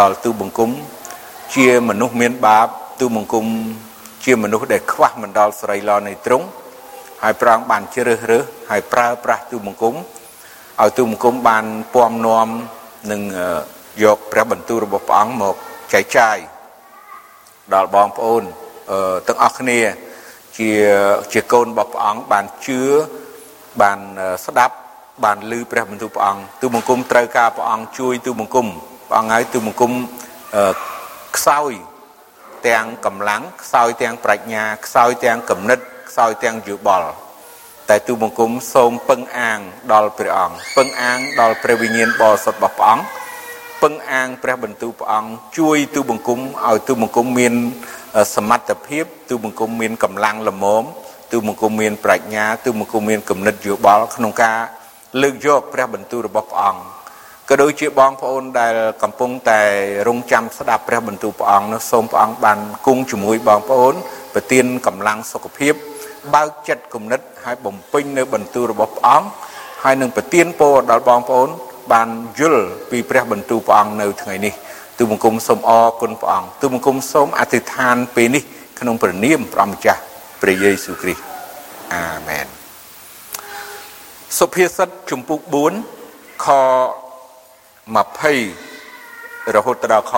[0.00, 0.70] ដល់ទូបង្គំ
[1.56, 2.68] ជាមនុស្សមានបាប
[3.00, 3.46] ទូបង្គំ
[4.24, 6.46] ជាមនុស្សដែលខ្វះមិនដល់សេរីល្អនៃទ្រង់
[7.22, 9.94] ហើយព្រះអង្គបានជ្រើសរើសហើយប្រើប្រាស់ទូបង្គំ
[10.80, 11.64] ឲ្យទូបង្គំបាន
[11.94, 12.48] ពំនាំ
[13.10, 13.20] នឹង
[14.02, 15.54] យកព្រះបន្ទូលរបស់ព្រះអង្គមក
[15.92, 16.36] ចែកចាយ
[17.74, 18.42] ដល់បងប្អូន
[19.28, 19.80] ទាំងអស់គ្នា
[20.58, 20.70] ជា
[21.32, 22.80] ជាកូនរបស់ព្រះអង្គបានជឿ
[23.80, 23.98] បាន
[24.46, 24.74] ស្ដាប់
[25.24, 28.66] បានឮព្រះបន្ទូលព្រះអង្គទូបង្គំត្រូវការព្រះអង្គជួយទូបង្គំ
[29.08, 29.92] ព្រះអង្គហើយទូបង្គំ
[31.36, 31.72] ខ្សោយ
[32.68, 37.08] ទាំងកម្លាំងខ្សោយទាំងប្រាជ្ញាខ្សោយទាំងគំនិតខ្សោយទាំងយោបល់
[37.88, 39.58] តែទូបង្គំសូមពឹងអាង
[39.92, 43.04] ដល់ព្រះអង្គពឹងអាងដល់ព្រះវិញ្ញាណបរិសុទ្ធរបស់ព្រះអង្គ
[43.82, 47.54] ពឹងអាងព្រះបន្ទូលព្រះអង្គជួយទូបង្គំឲ្យទូបង្គំមាន
[48.36, 50.84] សមត្ថភាពទូបង្គំមានកម្លាំងល្មម
[51.32, 54.58] ទូបង្គំមានប្រាជ្ញាទូបង្គំមានគំនិតយោបល់ក្នុងការ
[55.22, 56.97] លើកយកព្រះបន្ទូលរបស់ព្រះអង្គ
[57.50, 59.60] ក៏ដូចជាបងប្អូនដែលកំពុងតែ
[60.08, 63.94] រងចាំស្ដាប់ព្រះបន្ទូលព្រះអង្គនោះសូមព្រះអង្គបានគង់ជាមួយបងប្អូន
[64.34, 65.74] ប្រទានកម្លាំងសុខភាព
[66.34, 69.28] បើកចិត្តគំនិតហើយបំពេញនៅបន្ទូលរបស់ព្រះអង្គ
[69.82, 71.48] ហើយនឹងប្រទានពរដល់បងប្អូន
[71.92, 74.54] បានយល់ពីព្រះបន្ទូលព្រះអង្គនៅថ្ងៃនេះ
[74.98, 78.42] ទូបង្គំសូមអរគុណព្រះអង្គទូបង្គំសូមអធិដ្ឋានពេលនេះ
[78.80, 80.00] ក្នុងព្រះនាមព្រះម្ចាស់
[80.42, 81.22] ព្រះយេស៊ូវគ្រីស្ទ
[81.94, 82.46] អាមែន
[84.38, 85.40] សុភាសិតជំពូក
[85.92, 86.46] 4ខ
[87.96, 90.14] 20រហូតដល់ខ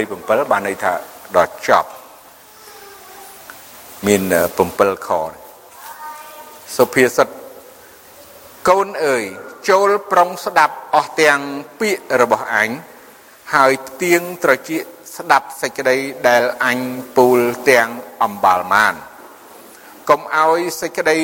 [0.00, 0.92] 27បានន័យថា
[1.36, 1.88] ដល់ចប់
[4.06, 4.22] មាន
[4.64, 5.08] 7ខ
[6.76, 7.28] សុភាសិត
[8.68, 9.24] កូនអើយ
[9.70, 11.40] ចូលប្រុងស្ដាប់អស់ទាំង
[11.80, 12.68] ពាក្យរបស់អញ
[13.54, 13.72] ហើយ
[14.02, 14.82] ទៀងត្រចៀក
[15.16, 15.96] ស្ដាប់សេចក្តី
[16.28, 16.78] ដែលអញ
[17.16, 17.88] ពូលទាំង
[18.22, 18.94] អំបាលមាន
[20.08, 21.18] កុំឲ្យសេចក្តី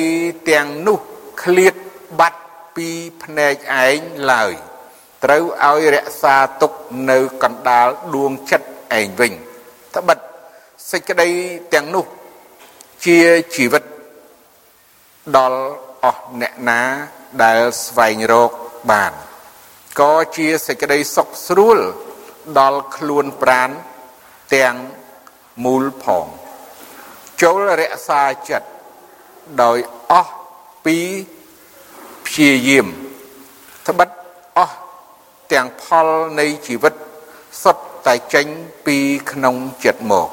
[0.49, 0.99] ទាំងនោះ
[1.43, 1.75] ឃ្លាត
[2.19, 2.41] បាត់
[2.75, 2.89] ពី
[3.23, 3.55] ភ្នែក
[3.85, 3.99] ឯង
[4.31, 4.53] ឡើយ
[5.23, 6.71] ត្រូវឲ្យរក្សាទុក
[7.09, 8.67] នៅកណ្ដាលដួងចិត្ត
[8.99, 9.33] ឯងវិញ
[9.95, 10.17] ត្បិត
[10.91, 11.29] សេចក្តី
[11.73, 12.05] ទាំងនោះ
[13.05, 13.19] ជា
[13.55, 13.83] ជីវិត
[15.37, 15.61] ដល់
[16.03, 16.81] អស់អ្នកណា
[17.43, 18.51] ដែលស្វែងរក
[18.91, 19.13] បាន
[19.99, 21.79] ក៏ជាសេចក្តីសុខស្រួល
[22.59, 23.69] ដល់ខ្លួនប្រាន
[24.55, 24.75] ទាំង
[25.63, 26.25] មូលផង
[27.41, 28.67] ចូលរក្សាចិត្ត
[29.63, 29.77] ដោយ
[30.11, 30.33] អស់
[30.85, 30.97] ពី
[32.25, 32.87] ព្យាយាម
[33.87, 34.09] ត្បិត
[34.57, 34.77] អស់
[35.51, 36.07] ទាំងផល
[36.39, 36.93] នៃជីវិត
[37.63, 38.47] សុទ្ធតែចេញ
[38.85, 38.97] ពី
[39.31, 40.29] ក្នុងចិត្តមក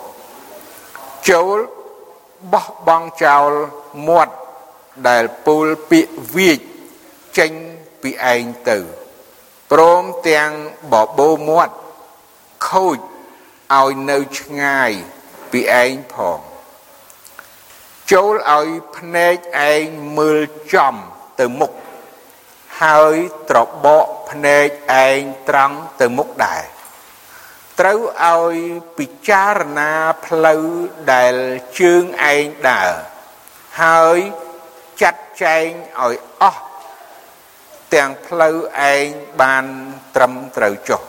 [1.30, 1.56] ចូល
[2.52, 3.50] បោះបង់ចោល
[4.08, 4.34] មាត់
[5.08, 6.06] ដែលពូលពាក
[6.36, 6.58] វាច
[7.38, 7.52] ចេញ
[8.02, 8.78] ពីឯងទៅ
[9.70, 10.50] ព្រមទាំង
[10.92, 11.74] បបោមាត់
[12.68, 12.98] ខូច
[13.76, 14.92] ឲ្យនៅឆ្ងាយ
[15.52, 16.38] ពីឯងផង
[18.12, 19.36] ចូលឲ្យភ្នែក
[19.70, 19.84] ឯង
[20.18, 20.40] មើល
[20.72, 20.94] ចំ
[21.40, 21.72] ទៅមុខ
[22.82, 23.16] ហើយ
[23.50, 24.68] ត្របកភ្នែក
[25.04, 26.62] ឯងត្រង់ទៅមុខដែរ
[27.80, 28.56] ត្រូវឲ្យ
[28.98, 29.92] ពិចារណា
[30.26, 30.64] ផ្លូវ
[31.12, 31.34] ដែល
[31.80, 32.02] ជើង
[32.32, 32.92] ឯងដើរ
[33.82, 34.18] ហើយ
[35.02, 35.68] ចាត់ចែង
[36.00, 36.62] ឲ្យអស់
[37.94, 38.56] ទាំងផ្លូវ
[38.92, 39.06] ឯង
[39.42, 39.64] បាន
[40.14, 41.02] ត្រឹមត្រូវចុះ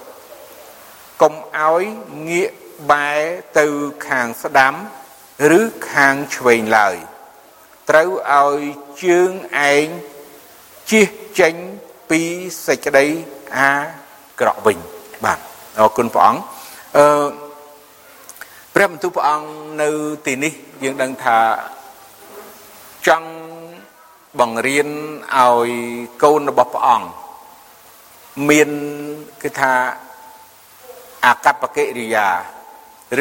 [1.22, 1.84] កុំឲ្យ
[2.30, 2.52] ងាក
[2.92, 3.22] បែរ
[3.60, 3.68] ទៅ
[4.08, 4.74] ខាងស្ដាំ
[5.60, 6.96] ឬខាងឆ្វេងឡើយ
[7.90, 8.60] ត្រូវឲ្យ
[9.04, 9.32] ជើង
[9.74, 9.88] ឯង
[10.92, 11.08] ជិះ
[11.40, 11.56] ចេញ
[12.10, 12.20] ពី
[12.66, 13.06] សេចក្តី
[13.58, 13.70] អា
[14.40, 14.78] ក្រក់វិញ
[15.24, 15.40] បាទ
[15.80, 16.42] អរគុណព្រះអង្គ
[16.98, 17.06] អឺ
[18.74, 19.48] ព្រះបន្ទូលព្រះអង្គ
[19.82, 19.90] នៅ
[20.26, 21.38] ទីនេះយើងដឹងថា
[23.08, 23.30] ចង់
[24.40, 24.90] បង្រៀន
[25.38, 25.70] ឲ្យ
[26.24, 27.08] កូនរបស់ព្រះអង្គ
[28.50, 28.70] មាន
[29.44, 29.74] គឺថា
[31.26, 32.28] អកប្បកិរិយា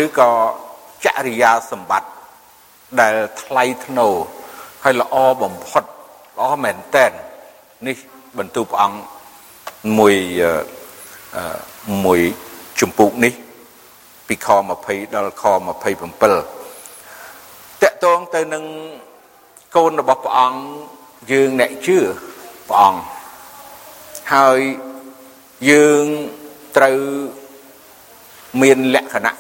[0.03, 0.31] ឬក៏
[1.05, 2.11] ចរិយាសម្បត្តិ
[3.01, 4.15] ដែលថ្លៃថ្នូរ
[4.85, 5.85] ហើយល្អបំផុត
[6.39, 7.07] ល្អមែនតែ
[7.81, 7.97] ននេះ
[8.39, 8.97] បន្ទូលព្រះអង្គ
[9.99, 10.15] មួយ
[12.05, 12.21] មួយ
[12.81, 13.33] ជំពូកនេះ
[14.29, 14.49] ពីខ
[14.81, 15.53] 20ដល់ខ27
[17.83, 18.65] តកតងទៅនឹង
[19.77, 20.59] កូនរបស់ព្រះអង្គ
[21.33, 21.99] យើងអ្នកជឿ
[22.69, 23.01] ព្រះអង្គ
[24.35, 24.61] ហើយ
[25.71, 26.05] យើង
[26.77, 26.97] ត្រូវ
[28.63, 29.35] មានលក្ខណៈ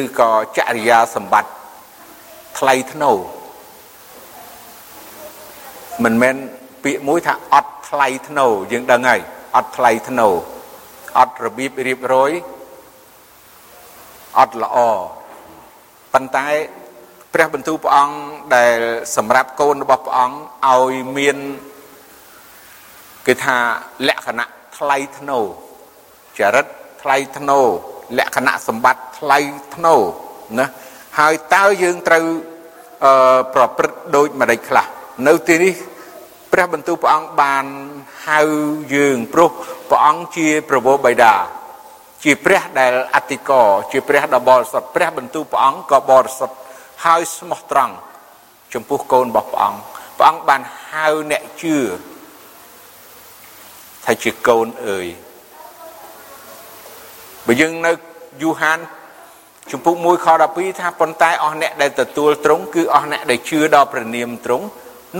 [0.00, 1.52] ឬក៏ចរិយាសម្បត្តិ
[2.58, 3.16] ថ្លៃថ្នូរ
[6.04, 6.36] មិនមែន
[6.84, 9.20] ពាក្យមួយថាអត់ថ្លៃថ្នូរយើងដឹងហើយ
[9.56, 10.34] អត់ថ្លៃថ្នូរ
[11.18, 12.32] អត់របៀបរៀបរយ
[14.38, 14.76] អត់ល្អ
[16.12, 16.48] ប៉ុន្តែ
[17.32, 18.16] ព្រះបន្ទូលព្រះអង្គ
[18.56, 18.78] ដែល
[19.16, 20.36] សម្រាប់កូនរបស់ព្រះអង្គ
[20.68, 21.36] ឲ្យមាន
[23.26, 23.56] គេថា
[24.08, 24.46] លក្ខណៈ
[24.76, 25.44] ថ្លៃថ្នូរ
[26.38, 26.66] ចរិត
[27.02, 27.66] ថ្លៃថ្នូរ
[28.18, 29.38] លក្ខណៈសម្បត្តិថ្លៃ
[29.74, 30.00] ថ្នូរ
[30.58, 30.66] ណា
[31.18, 32.24] ហើយតើយើងត្រូវ
[33.04, 34.86] អឺប្រព្រឹត្តដូចម្ដេចខ្លះ
[35.28, 35.74] នៅទីនេះ
[36.52, 37.64] ព្រះបន្ទូលព្រះអង្គបាន
[38.28, 38.40] ហៅ
[38.94, 39.50] យើងព្រោះ
[39.90, 41.34] ព្រះអង្គជាប្រពោបិតា
[42.24, 43.62] ជាព្រះដែលអតិកោ
[43.92, 46.56] ជាព្រះដ៏បរិសុទ្ធព្រះបន្ទូលព្រះអង្គក៏បរិសុទ្ធ
[47.04, 47.94] ហើយស្មោះត្រង់
[48.74, 49.80] ចំពោះកូនរបស់ព្រះអង្គ
[50.18, 50.60] ព្រះអង្គបាន
[50.90, 51.76] ហៅអ្នកជឿ
[54.04, 55.06] ថាជាកូនអើយ
[57.46, 57.92] បើយើងនៅ
[58.42, 58.78] យូហាន
[59.70, 64.66] ជំពូក1ខ12ថាប៉ុន្តែអស់អ្នកដែលទទួលទ្រង់គឺអស់អ្នកដែលជឿដល់ព្រះនាមទ្រង់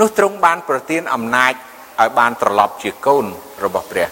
[0.00, 1.52] នោះទ្រង់បានប្រទានអំណាច
[2.00, 3.24] ឲ្យបានត្រឡប់ជាកូន
[3.64, 4.08] របស់ព្រះ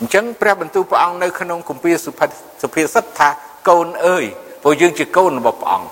[0.00, 1.96] អញ្ចឹងព្រះបន្ទូលព្រះអង្គនៅក្នុងគម្ពីរ
[2.62, 3.28] សុភាសិតថា
[3.68, 4.24] កូនអើយ
[4.62, 5.88] ព្រោះយើងជាកូនរបស់ព្រះអង្គ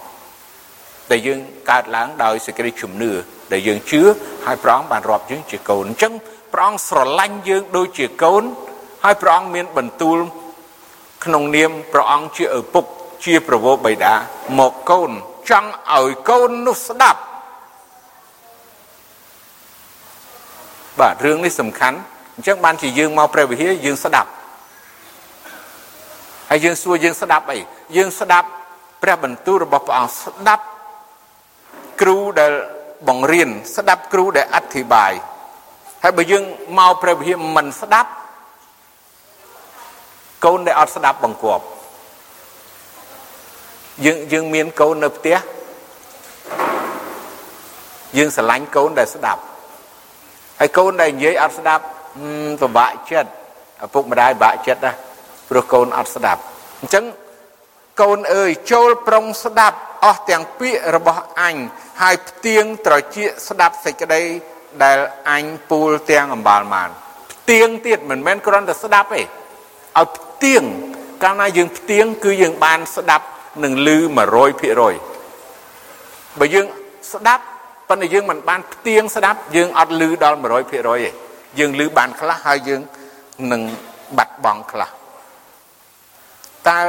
[1.10, 1.38] ដែលយើង
[1.70, 3.10] កើតឡើងដោយសេចក្តីជំនឿ
[3.52, 4.02] ដែលយើងជឿ
[4.46, 6.12] ហើយព្រះអង្គបានរាប់យើងជាកូនអញ្ចឹង
[6.52, 8.42] ព្រះអង្គស្រឡាញ់យើងដូចជាកូន
[9.04, 10.18] ហើយព្រះអង្គមានបន្ទូល
[11.24, 12.84] ក្នុងនាមព្រះអង្គជាឪពុក
[13.24, 14.14] ជាប្រវោបិតា
[14.58, 15.10] មកកូន
[15.50, 17.20] ចង់ឲ្យកូននោះស្ដាប់
[21.00, 21.98] បាទរឿងនេះសំខាន់
[22.36, 24.30] អញ្ចឹងបានជាយើងមកព្រះវិហារយើងស្ដាប់
[26.50, 27.58] ហើយយើងសួរយើងស្ដាប់អី
[27.96, 28.48] យើងស្ដាប់
[29.02, 30.64] ព្រះបន្ទូលរបស់ព្រះអង្គស្ដាប់
[32.00, 32.52] គ្រូដែល
[33.08, 35.12] បង្រៀនស្ដាប់គ្រូដែលអធិប្បាយ
[36.02, 36.42] ហើយបើយើង
[36.78, 38.10] មកព្រះវិហារមិនស្ដាប់
[40.44, 41.64] កូនដែលអត់ស្ដាប់បង្គាប់
[44.04, 45.36] យើងយើងមានកូននៅផ្ទះ
[48.18, 49.42] យើងស្រឡាញ់កូនដែលស្ដាប់
[50.60, 51.84] ហើយកូនដែលនិយាយអត់ស្ដាប់
[52.62, 53.30] ពិបាកចិត្ត
[53.84, 54.92] ឪពុកម្ដាយពិបាកចិត្តណា
[55.48, 56.40] ព្រោះកូនអត់ស្ដាប់
[56.80, 57.04] អញ្ចឹង
[58.00, 61.56] កូនអើយចូលប្រុងស្ដាប់អស់ទាំងពាក្យរបស់អញ
[62.02, 64.22] ហើយផ្ទៀងត្រចៀកស្ដាប់សេចក្តី
[64.82, 64.98] ដែល
[65.30, 66.88] អញពូលទាំងអំបាលមាន
[67.32, 69.26] ផ្ទៀងទៀតមិនមែនគ្រាន់តែស្ដាប់ទេឲ្យ
[70.16, 70.62] ផ្ទៀង
[71.22, 73.26] កាលណាយើងផ្ទៀងគឺយើងបានស្ដាប់
[73.64, 73.88] នឹងឮ
[74.70, 76.66] 100%បើយើង
[77.12, 77.44] ស្ដាប់
[77.90, 80.78] ប៉ុន្តែយើងមិនបានផ្ទៀងស្ដាប់យើងអត់ឮដល់100%ទេ
[81.58, 82.82] យើងឮបានខ្លះហើយយើង
[83.52, 83.62] នឹង
[84.18, 84.90] បាត់បង់ខ្លះ
[86.68, 86.80] តើ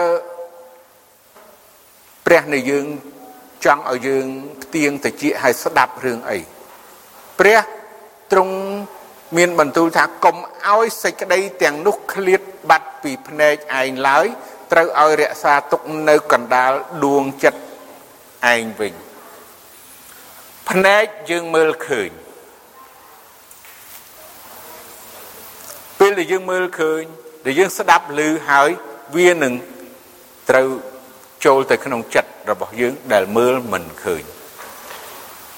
[2.26, 2.86] ព្រះនៃយើង
[3.66, 4.26] ចង់ឲ្យយើង
[4.64, 6.40] ផ្ទៀងតិចឲ្យស្ដាប់រឿងអី
[7.40, 7.60] ព្រះ
[8.32, 8.56] ទ្រង់
[9.38, 10.38] មានបន្ទូលថាកុំ
[10.68, 14.26] ឲ្យសេចក្តីទាំងនោះឃ្លាតបាត់ពីភ្នែកឯងឡើយ
[14.72, 16.72] ត្រូវឲ្យរក្សាទុកនៅកណ្ដាល
[17.06, 17.60] ដួងចិត្ត
[18.54, 18.94] ឯងវិញ
[20.70, 22.10] ភ្នែកយើងមើលឃើញ
[26.00, 27.04] ពេលដែលយើងមើលឃើញ
[27.46, 28.70] ដែលយើងស្ដាប់ឮហើយ
[29.18, 29.54] វានឹង
[30.50, 30.68] ត្រូវ
[31.46, 34.24] ចូលទៅក្នុងចិត្តរបស់យើងដែលមើលមិនឃើញ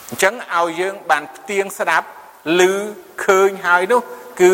[0.10, 2.08] អញ្ចឹងឲ្យយើងបានផ្ទៀងស្ដាប់
[2.60, 2.62] ឮ
[3.26, 4.02] ឃើញហើយនោះ
[4.42, 4.54] គឺ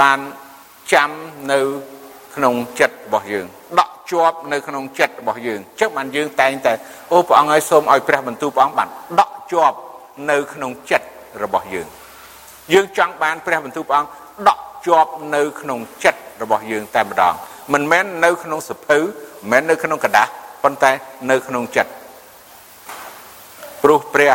[0.00, 0.18] បាន
[0.92, 1.10] ចាំ
[1.52, 1.60] នៅ
[2.36, 3.46] ក្នុងចិត្តរបស់យើង
[3.78, 6.72] ដកជាប់នៅក្នុងចិត្តរបស់យើងអញ្ចឹងបានយើងតែងតែ
[7.12, 8.88] អូព្រះអង្គឲ្យសូមឲ្យព្រះបន្ទូលព្រះអង្គបាន
[9.20, 9.77] ដក ជាប់
[10.31, 11.07] នៅក្នុងចិត្ត
[11.43, 11.87] របស់យើង
[12.73, 14.11] យើងចង់បានព្រះបន្ទូលព្រះអង្គ
[14.47, 17.33] ដកជាប់នៅក្នុងចិត្តរបស់យើងតែម្ដង
[17.73, 19.09] មិនមែននៅក្នុងសភៅមិន
[19.51, 20.27] មែននៅក្នុងกระดาษ
[20.63, 20.91] ប៉ុន្តែ
[21.31, 21.91] នៅក្នុងចិត្ត
[23.83, 24.33] ព្រោះព្រះ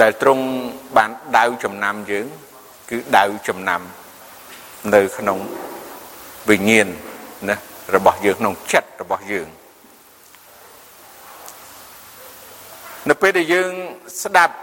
[0.00, 0.44] ដែលទ្រង់
[0.96, 2.26] បានដៅចំណាំយើង
[2.90, 3.80] គឺដៅចំណាំ
[4.94, 5.38] នៅក្នុង
[6.48, 6.88] វិញ្ញាណ
[7.48, 7.56] ណា
[7.94, 9.48] របស់យើងក្នុងចិត្តរបស់យើង
[13.09, 13.71] នៅពេលដែលយើង
[14.23, 14.53] ស្ដាប់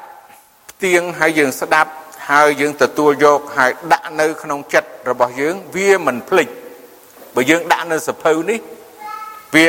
[0.70, 1.90] ផ្ទៀងហើយយើងស្ដាប់
[2.30, 6.48] ហើយយើងទទួលយកហើយដាក់នៅក្នុងចិត្តរបស់យើងវាមិនភ្លេច
[7.34, 8.60] បើយើងដាក់នៅសភៅនេះ
[9.54, 9.68] វា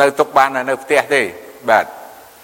[0.00, 1.22] នៅទុកបាននៅផ្ទះទេ
[1.68, 1.84] បាទ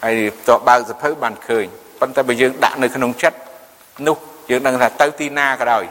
[0.05, 0.17] ហើយ
[0.49, 1.67] តើបើកសភៅបានឃើញ
[2.01, 3.39] ប៉ុន្តែបើយើងដាក់នៅក្នុងចិត្ត
[4.07, 4.17] នោះ
[4.51, 5.85] យើងដឹងថាទៅទីណាក៏ដោយ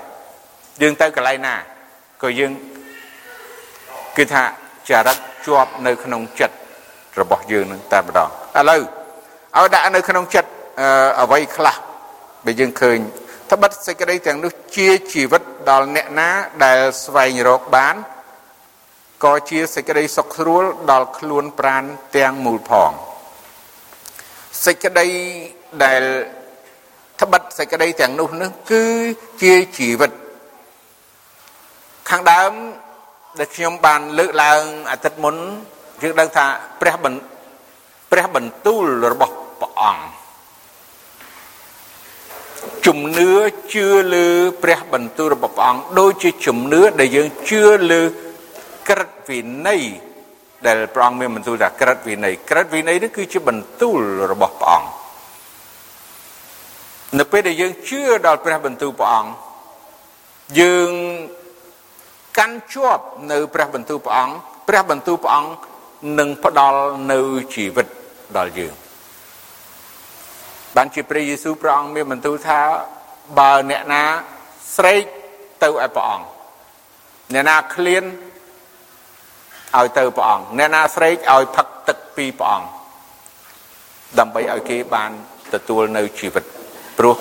[0.82, 1.56] យើងទៅកន្លែងណា
[2.24, 2.52] ក៏យើង
[4.18, 4.44] គឺថា
[4.90, 6.56] ចរិតជាប់នៅក្នុងចិត្ត
[7.20, 8.82] របស់យើងនឹងតែម្ដង ឥឡូវ
[9.58, 10.50] ឲ្យដាក់នៅក្នុងចិត្ត
[11.22, 11.76] អ្វីខ្លះ
[12.46, 13.00] បើយើងឃើញ
[13.52, 16.30] ត្បិតសេចក្តីទាំងនោះជាជីវិតដល់អ្នកណា
[16.64, 17.96] ដែលស្វែងរកបាន
[19.24, 21.84] ក៏ជាសេចក្តីសុខស្រួលដល់ខ្លួនប្រាណ
[22.16, 22.92] ទាំងមូលផង
[24.66, 25.08] សេចក្តី
[25.84, 26.04] ដែល
[27.22, 28.84] ត្បិតសេចក្តីទាំងនោះនឹងគឺ
[29.42, 30.12] ជាជីវិត
[32.10, 32.52] ខាងដើម
[33.40, 35.36] ដែលខ្ញុំបានលើកឡើងអាទិត្យមុន
[36.02, 36.46] យើងដឹងថា
[36.82, 40.06] ព្រះបន្ព្រះបន្ទូលរបស់ព្រះអង្គ
[42.86, 43.32] ជំនឿ
[43.74, 44.28] ជឿលើ
[44.64, 48.02] ព្រះបន្ទូលរបស់ព្រះអង្គដូចជាជំនឿដែលយើងជឿលើ
[48.90, 49.84] ក្រឹតវិន័យ
[50.66, 54.00] ដែលព្រះអង្គមានបន្ទូលថាក្រឹតវិន័យក្រឹតវិន័យនេះគឺជាបន្ទូល
[54.32, 54.90] របស់ព្រះអង្គ
[57.18, 59.32] នៅពេលដែលយើងជឿដល់ព្រះបន្ទូលព្រះអង្គ
[60.60, 60.92] យើង
[62.38, 64.36] កាន់ជាប់នៅព្រះបន្ទូលព្រះអង្គ
[64.68, 65.52] ព្រះបន្ទូលព្រះអង្គ
[66.20, 67.20] នឹងផ្ដល់នៅ
[67.56, 67.88] ជីវិត
[68.38, 68.74] ដល់យើង
[70.76, 72.60] បានជាព្រះយេស៊ូវព្រះអង្គមានបន្ទូលថា
[73.40, 74.04] បើអ្នកណា
[74.76, 75.04] ស្រែក
[75.64, 76.26] ទៅឲ្យព្រះអង្គ
[77.34, 78.04] អ្នកណាឃ្លាន
[79.78, 82.68] ឲ្យទៅព្រះអង្គអ្នកណាស្រេកឲ្យផឹកទឹកពីព្រះអង្គ
[84.20, 85.12] ដើម្បីឲ្យគេបាន
[85.54, 86.44] ទទួលនៅជីវិត
[86.98, 87.18] ព្រោះ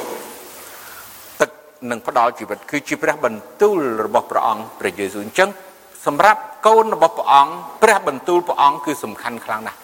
[1.41, 1.51] ទឹក
[1.91, 5.51] នឹងផ្ដល់ជីវិតគឺជាព្រះបន្ទូលរបស់ព្រះអង្គព្រះយេស៊ូវអញ្ចឹង
[6.07, 9.79] សម្រាប់កូនរបស់ព្រះអង្គព្រះបន្ទូលព្រះអង្គគឺសំខាន់ខ្លាំងណាស់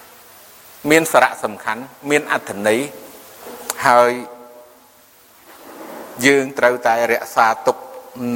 [0.90, 2.80] មានសារៈសំខាន់មានអត្ថន័យ
[3.86, 4.12] ហើយ
[6.26, 7.76] យើងត្រូវតែរក្សាទុក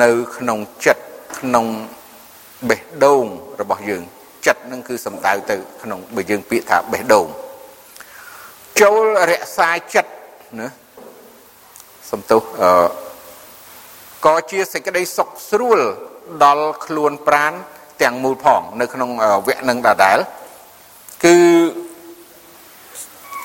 [0.02, 1.02] នៅក្នុងចិត្ត
[1.38, 1.66] ក្នុង
[2.68, 3.24] បេះដូង
[3.60, 4.02] របស់យើង
[4.46, 7.26] ចិត្តនឹងគឺសំដៅទៅ ក្នុងបើយើងពាក្យថាបេះដូង
[8.80, 10.10] ចូលរក្សាចិត្ត
[10.60, 10.68] ណា
[12.10, 12.70] សំទោសអឺ
[14.26, 15.80] ក៏ជាសេចក្តីសុខស្រួល
[16.44, 17.52] ដល់ខ្លួនប្រាន
[18.02, 19.10] ទាំងមូលផង នៅក្នុង
[19.46, 20.18] វគ្គនឹងដដែល
[21.24, 21.36] គឺ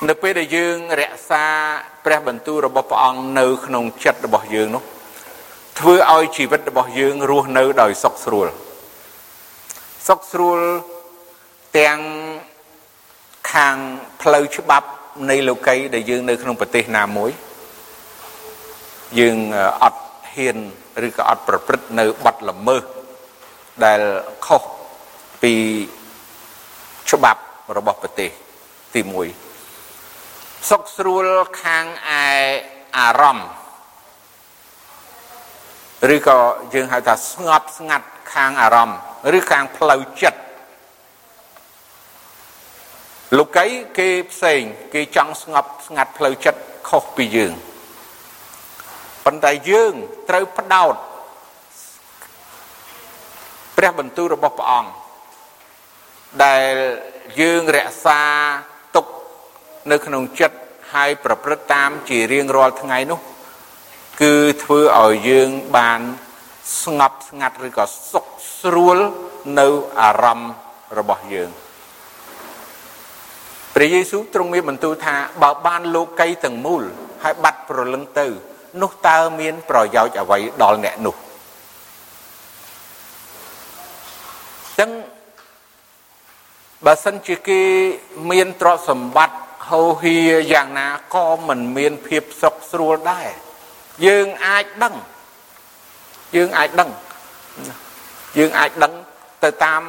[0.06, 1.46] នៅពេលដែលយើងរក្សា
[2.06, 4.84] ព្រះបន្ទូលរបស់ព្រះអង្គនៅក្នុងចិត្តរបស់យើងនោះ
[5.80, 8.48] ធ្វើឲ្យជីវិតរបស់យើងរស់នៅដោយសុខស្រួល
[10.08, 10.60] សុខស្រួល
[11.80, 12.00] ទាំង
[13.54, 13.76] ខាង
[14.22, 14.88] ផ្លូវច្បាប់
[15.30, 17.32] នៃលោកីដែលយើងនៅក្នុងប្រទេសណាមួយ
[19.20, 19.38] យើង
[19.84, 20.02] អត់
[20.34, 20.58] ហ៊ាន
[21.08, 22.84] ឬក៏អត់ប្រព្រឹត្តនៅបទល្មើស
[23.86, 24.02] ដែល
[24.46, 24.64] ខុស
[25.42, 25.54] ពី
[27.10, 27.42] ច្បាប់
[27.78, 28.30] របស់ប្រទេស
[28.96, 29.47] ទី1
[30.70, 31.28] សុខស្រួល
[31.62, 32.26] ខាងឯ
[32.98, 33.50] អារម្មណ៍
[36.16, 36.38] ឬក៏
[36.74, 39.00] យើងហៅថាស្ងប់ស្ងាត់ខាងអារម្មណ៍
[39.38, 40.40] ឬខាងផ្លូវចិត្ត
[43.38, 43.66] លោកី
[43.98, 44.62] គេផ្សេង
[44.94, 46.60] គេចង់ស្ងប់ស្ងាត់ផ្លូវចិត្ត
[46.90, 47.54] ខុសពីយើង
[49.26, 49.94] ប៉ុន្តែយើង
[50.30, 50.96] ត្រូវផ្ដោត
[53.78, 54.92] ព្រះបន្ទូលរបស់ព្រះអង្គ
[56.44, 56.74] ដែល
[57.42, 58.22] យើងរក្សា
[58.66, 58.77] ទុក
[59.92, 60.58] នៅក្នុងចិត្ត
[60.94, 63.20] ហើយប្រព្រឹត្តតាមជារៀងរាល់ថ្ងៃនោះ
[64.22, 66.02] គឺធ្វើឲ្យយើងបាន
[66.84, 68.26] ស្ងប់ស្ងាត់ឬក៏សុខ
[68.60, 68.98] ស្រួល
[69.60, 69.68] នៅ
[70.02, 70.54] អារម្មណ៍
[70.98, 71.50] របស់យើង
[73.76, 76.84] ព្រះយេស៊ូវទ្រង់មានបន្ទូលថាបើបានលោកីទាំងមូល
[77.24, 78.28] ហើយបាត់ប្រលឹងទៅ
[78.82, 81.16] នោះតើមាន ប្រយោជន៍អ្វីដល់អ្នកនោះ
[84.80, 84.90] ចឹង
[86.86, 87.62] បើសិនជាគេ
[88.32, 89.38] មានទ្រព្យសម្បត្តិ
[89.70, 90.18] ហូហៀ
[90.52, 93.30] យ៉ាងណាក៏មិនមានភាពសុខស្រួលដែរ
[94.06, 94.96] យើងអាចដឹង
[96.36, 96.90] យើងអាចដឹង
[98.38, 98.94] យើងអាចដឹង
[99.44, 99.82] ទៅតាម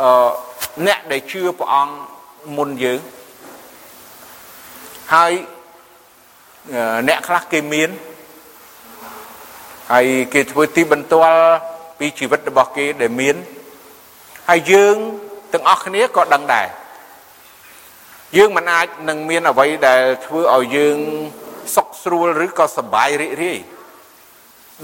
[0.00, 0.30] អឺ
[0.86, 1.94] អ្នកដែលជឿព្រះអង្គ
[2.56, 3.00] មុនយើង
[5.14, 5.32] ហើយ
[7.08, 7.90] អ្នកខ្លះគេមាន
[9.92, 11.42] ហើយគេធ្វើទីបន្ទាល់
[11.98, 13.36] ពីជីវិតរបស់គេដែលមាន
[14.48, 14.96] ហើយយើង
[15.52, 16.66] ទាំងអស់គ្នាក៏ដឹងដែរ
[18.36, 20.98] យើងមិនអាចនឹងមានអ្វីដែលធ្វើឲ្យយើង
[21.76, 23.58] សុខស្រួលឬក៏សប្បាយរីករាយ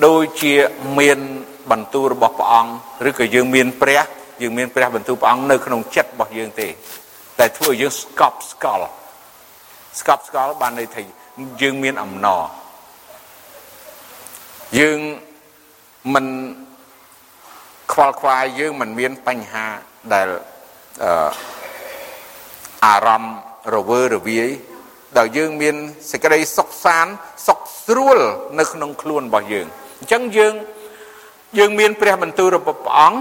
[0.07, 0.55] ដូចជា
[0.99, 1.19] មាន
[1.71, 2.73] បន្ទូលរបស់ព្រះអង្គ
[3.09, 4.03] ឬក៏យើងមានព្រះ
[4.43, 6.69] យើងមានព្រះបន្ទូលព្រះអង្គនៅក្នុងចិត្តរបស់យើងទេ
[7.39, 8.89] តែធ្វើឲ្យយើងស្កប់ស្កល់
[10.01, 11.03] ស្កប់ស្កល់បានន័យថា
[11.63, 12.43] យើងមានអំណរ
[14.79, 14.99] យើង
[16.15, 16.27] មិន
[17.93, 19.67] ខ្វល់ខ្វាយយើងមិនមានបញ្ហា
[20.13, 20.29] ដែល
[21.05, 21.54] អឺ
[22.85, 23.35] អារម្មណ៍
[23.75, 24.51] រវើរវាយ
[25.19, 25.75] ដែលយើងមាន
[26.11, 27.13] សេចក្តីសុខសាន្ត
[27.47, 28.19] សុខស្រួល
[28.59, 29.67] នៅក្នុងខ្លួនរបស់យើង
[30.01, 30.55] អញ្ចឹងយើង
[31.59, 33.19] យើងមានព្រះបន្ទូលរបស់ព្រះអង្គ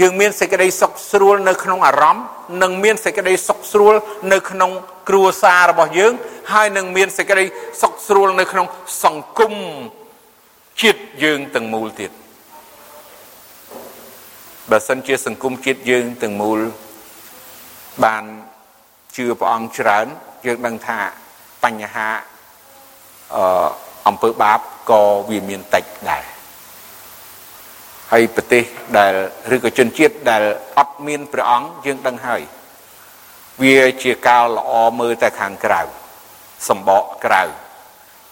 [0.00, 2.24] យើងមានសេចក្តីសុខស្រួលនៅក្នុងអារម្មណ៍
[2.62, 3.94] និងមានសេចក្តីសុខស្រួល
[4.32, 4.70] នៅក្នុង
[5.08, 6.12] គ្រួសាររបស់យើង
[6.52, 7.44] ហើយនឹងមានសេចក្តី
[7.82, 8.66] សុខស្រួលនៅក្នុង
[9.04, 9.54] សង្គម
[10.82, 12.10] ជាតិយើងទាំងមូលទៀត
[14.70, 16.60] បើសិនជាសង្គមជាតិយើងទាំងមូល
[18.04, 18.24] បាន
[19.16, 20.06] ជឿព្រះអង្គច្រើន
[20.46, 20.98] យើងដឹងថា
[21.64, 22.08] បញ្ហា
[23.36, 23.68] អឺ
[24.08, 26.24] អំពើបាបក៏វាមានតិចដែរ
[28.12, 28.64] ហើយប្រទេស
[28.98, 29.12] ដែល
[29.54, 30.42] ឬក៏ជនជាតិដែល
[30.78, 32.42] អត់មានព្រះអង្គយើងដឹងហើយ
[33.62, 35.80] វាជាកាលល្អមើលតែខាងក្រៅ
[36.68, 37.42] សម្បកក្រៅ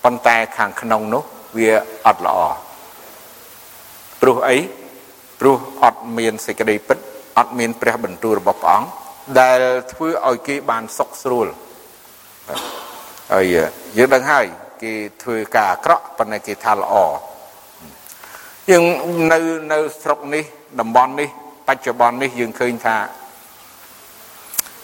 [0.05, 1.23] ប៉ុន្តែខាងក្នុងនោះ
[1.57, 1.71] វា
[2.07, 2.39] អត់ល្អ
[4.21, 4.59] ព្រោះអី
[5.41, 6.99] ព្រោះអត់មានសេចក្តីពិត
[7.39, 8.89] អត់មានព្រះបន្ទូលរបស់ព្រះអង្គ
[9.41, 9.61] ដែល
[9.93, 11.47] ធ្វើឲ្យគេបានសុខស្រួល
[13.33, 13.45] ហើយ
[13.99, 14.47] យើងដឹងហើយ
[14.83, 14.93] គេ
[15.23, 16.95] ធ្វើការអាក្រក់ប៉ុន្តែគេថាល្អ
[18.71, 18.85] យើង
[19.33, 19.39] នៅ
[19.73, 20.45] នៅស្រុកនេះ
[20.81, 21.29] តំបន់នេះ
[21.69, 22.97] បច្ចុប្បន្ននេះយើងឃើញថា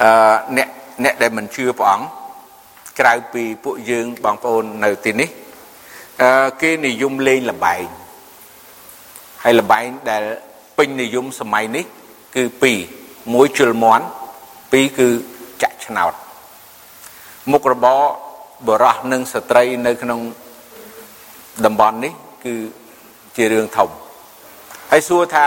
[0.03, 0.11] អឺ
[0.57, 0.69] អ្នក
[1.05, 2.07] អ្នកដែលមិនជឿព្រះអង្គ
[2.99, 5.29] ក្រៅពីពួកយើងបងប្អូននៅទីនេះ
[6.23, 6.31] អឺ
[6.63, 7.85] គេនិយមលេងលបែង
[9.45, 10.23] ហើយលបែងដែល
[10.79, 11.85] ពេញនិយមសម័យនេះ
[12.37, 12.79] គឺពីរ
[13.35, 14.07] មួយជលមន់
[14.75, 15.09] ពីរគឺ
[15.63, 16.13] ចាក់ឆ្នោត
[17.53, 18.03] មុខរបរ
[18.67, 20.21] បរោះនិងស្ត្រីនៅក្នុង
[21.65, 22.13] តំបន់នេះ
[22.45, 22.55] គឺ
[23.37, 23.93] ជារឿងធំហ
[24.91, 25.47] ហើយសួរថា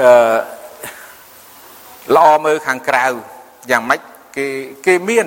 [0.00, 0.36] អឺ
[2.16, 3.04] ល្អមើលខាងក្រៅ
[3.70, 4.00] យ៉ាងម៉េច
[4.36, 4.46] គេ
[4.86, 5.26] គេមាន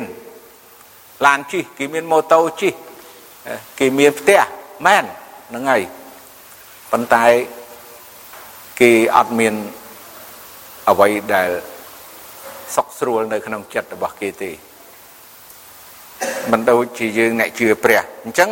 [1.25, 2.73] ឡានជិះគេមានម៉ូតូជិះ
[3.79, 4.41] គេមានផ្ទះ
[4.85, 5.05] មែន
[5.49, 5.81] ហ្នឹងហើយ
[6.91, 7.25] ប៉ុន្តែ
[8.79, 9.53] គេអត់មាន
[10.89, 11.49] អ្វីដែល
[12.75, 14.51] សុខស្រួលនៅក្នុងចិត្តរបស់គេទេ
[16.51, 18.49] មិនដូចជាយើងអ្នកជឿព្រះអញ្ចឹង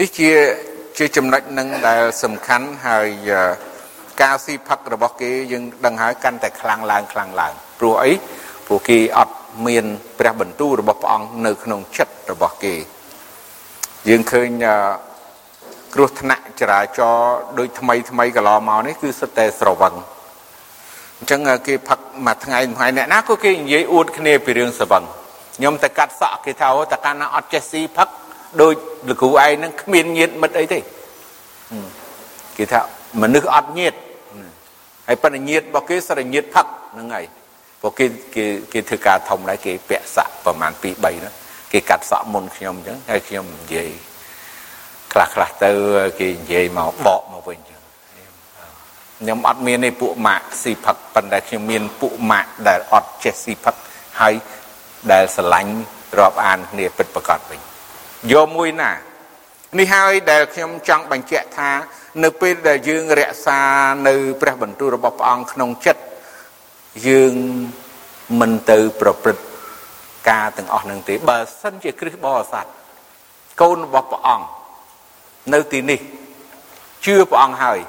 [0.00, 0.30] នេះជា
[0.98, 3.08] ជាចំណុចនឹងដែលសំខាន់ហើយ
[4.22, 8.12] ការស៊ីផឹករបស់គេយើងដឹងហើយកាន់តែខ្លាំងឡើងខ្លាំងឡើងព្រោះអី
[8.66, 9.34] ព្រោះគេអត់
[9.66, 9.84] មាន
[10.18, 12.74] ព្រះបន្ទូលរបស់ព្រះអង្គនៅក្នុងចិត្តរបស់គេ
[14.08, 14.48] យើងឃើញ
[15.94, 19.94] គ្រោះថ្នាក់ចរាចរណ៍ដូចថ្មីថ្មីកន្លងមកនេះគឺសិតតែស្រវឹង
[21.20, 25.02] អញ្ចឹងគេផឹកមួយថ្ងៃមួយថ្ងៃអ្នកណាក៏គេនិយាយអួតគ្នាពីរឿងស្រវឹង
[25.56, 28.08] ខ្ញុំតែកាត់សក់គេថាអូតើកាលណាអត់ចេះស៊ីផឹក
[28.60, 28.74] ដូច
[29.08, 30.78] លោកគ្រូឯងនឹងគ្មានញាតមិត្តអីទេ
[32.56, 32.80] គេថា
[33.22, 33.94] មនុស្សអត់ញាត
[35.06, 37.24] ហើយប៉ុន្តែញាតរបស់គេសរិញាតផឹកហ្នឹងហើយ
[37.80, 41.34] ព្រោះគេគេគេធ្វើការធំដែរគេពាក់សក់ប្រហែល2 3ហ្នឹង
[41.72, 43.88] គេកាត់សក់មុនខ្ញុំអញ្ចឹងហើយខ្ញុំនិយាយ
[45.12, 45.70] ខ្លះខ្លះទៅ
[46.18, 47.69] គេនិយាយមកបកមកវិញអញ្ចឹង
[49.20, 53.74] ខ្ញុំអត់មានទេពួកម៉ាក់ស៊ីផឹកប៉ុន្តែខ្ញុំមានពួកម៉ាក់ដែលអត់ចេះស៊ីផឹក
[54.20, 54.34] ហើយ
[55.12, 55.72] ដែលស្រឡាញ់
[56.18, 57.60] រាប់អានគ្នាពិតប្រកបវិញ
[58.32, 58.90] យកមួយណា
[59.78, 61.70] នេះហើយដែលខ្ញុំចង់បញ្ជាក់ថា
[62.24, 63.60] នៅពេលដែលយើងរក្សា
[64.08, 66.02] នៅព្រះបន្ទូលរបស់ព្រះអង្គក្នុងចិត្ត
[67.08, 67.34] យើង
[68.40, 69.44] មិនទៅប្រព្រឹត្ត
[70.30, 72.66] ការទាំងអស់នឹងទេបើសិនជាគ្រឹះបរិស័ទ
[73.60, 74.46] កូនរបស់ព្រះអង្គ
[75.54, 76.00] នៅទីនេះ
[77.04, 77.80] ជឿព្រះអង្គហើយ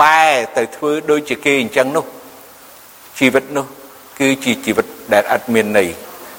[0.00, 2.04] បែរទៅធ្វើដូចជាគេអញ្ចឹងនោះ
[3.18, 3.66] ជីវិតនោះ
[4.20, 5.88] គឺជាជីវិតដែលអត់មានន័យ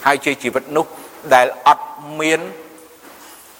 [0.05, 0.85] ហើយជាជីវិតនោះ
[1.33, 1.87] ដែលអត់
[2.19, 2.41] មាន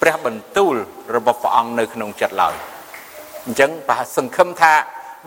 [0.00, 0.74] ព្រះបន្ទូល
[1.16, 2.54] របស់ព្រះអង្គនៅក្នុងចិត្តឡើយ
[3.44, 4.72] អញ្ចឹងប្រហែលសង្ឃឹមថា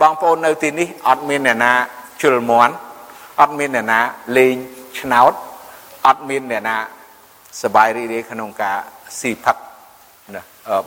[0.01, 1.73] បងប្អូននៅទីនេះអត់មានអ្នកណា
[2.21, 2.73] ជុលមន់
[3.41, 3.99] អត់មានអ្នកណា
[4.37, 4.55] លេង
[4.99, 5.33] ឆ្នោត
[6.07, 6.77] អត់មានអ្នកណា
[7.61, 8.77] សបាយរីករាយក្នុងការ
[9.19, 9.57] ស៊ីផឹក
[10.35, 10.41] ណា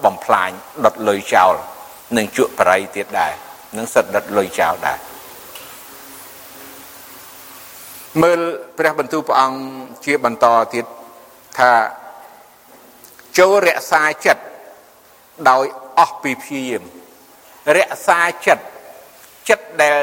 [0.05, 0.51] បំផ្លាញ
[0.85, 1.55] ដុតលុយចោល
[2.17, 3.33] និងជក់បរិយទៀតដែរ
[3.77, 4.99] នឹងសិតដុតលុយចោលដែរ
[8.23, 8.41] មើល
[8.79, 9.59] ព្រះបន្ទូលព្រះអង្គ
[10.05, 10.85] ជាបន្តទៀត
[11.59, 11.73] ថា
[13.39, 14.43] ចូលរក្សាចិត្ត
[15.51, 15.65] ដោយ
[15.99, 16.83] អស់ពីព្យាយាម
[17.77, 18.65] រក្សាចិត្ត
[19.49, 19.97] ចិត្តដែល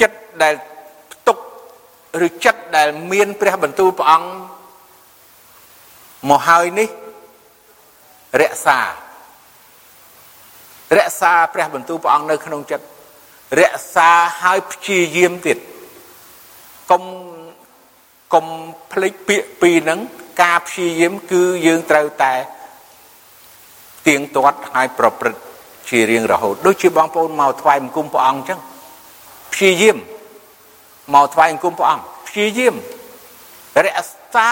[0.00, 0.54] ចិត្តដែល
[1.12, 1.38] ផ្ទុក
[2.26, 4.28] ឬចិត្តដែលមានព្រះបន្ទូលព្រះអង្គ
[6.28, 6.88] មកហើយនេះ
[8.42, 8.78] រក្សា
[10.98, 12.84] រក្សាព្រះបន្ទូលព្រះអង្គនៅក្នុងចិត្ត
[13.60, 14.10] រក្សា
[14.42, 15.58] ហើយព្យាយាមទៀត
[16.90, 17.02] កុំ
[18.34, 18.46] កុំ
[18.92, 20.00] ភ្លេចពាក្យពីរហ្នឹង
[20.42, 22.34] ការព្យាយាមគឺយើងត្រូវតែ
[24.06, 25.40] ទៀងទាត់ហើយប្រព្រឹត្ត
[25.88, 28.58] ជារៀងរហូតដូចជាបងប្អូនមកថ្វាយបង្គំព្រះអង្គអញ្ចឹង
[29.52, 29.98] ព្យាយាម
[31.14, 32.74] មកថ្វាយបង្គំព្រះអង្គព្យាយាម
[33.84, 34.48] រក្សា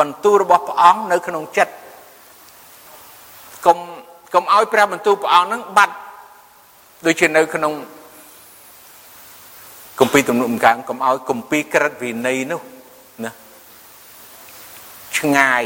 [0.00, 1.72] បន្ទូលរបស់ព្រះអង្គនៅក្នុងចិត្ត
[3.66, 3.78] កុំ
[4.34, 5.94] កុំឲ្យព្រះបន្ទូលព្រះអង្គហ្នឹងបាត់
[7.06, 7.72] ដូចជានៅក្នុង
[10.00, 12.60] គម្ពីរទំនុកកាងកុំឲ្យគម្ពីរក្រិតវិន័យនោះ
[13.24, 13.32] ណា
[15.18, 15.62] ឆ្ងាយ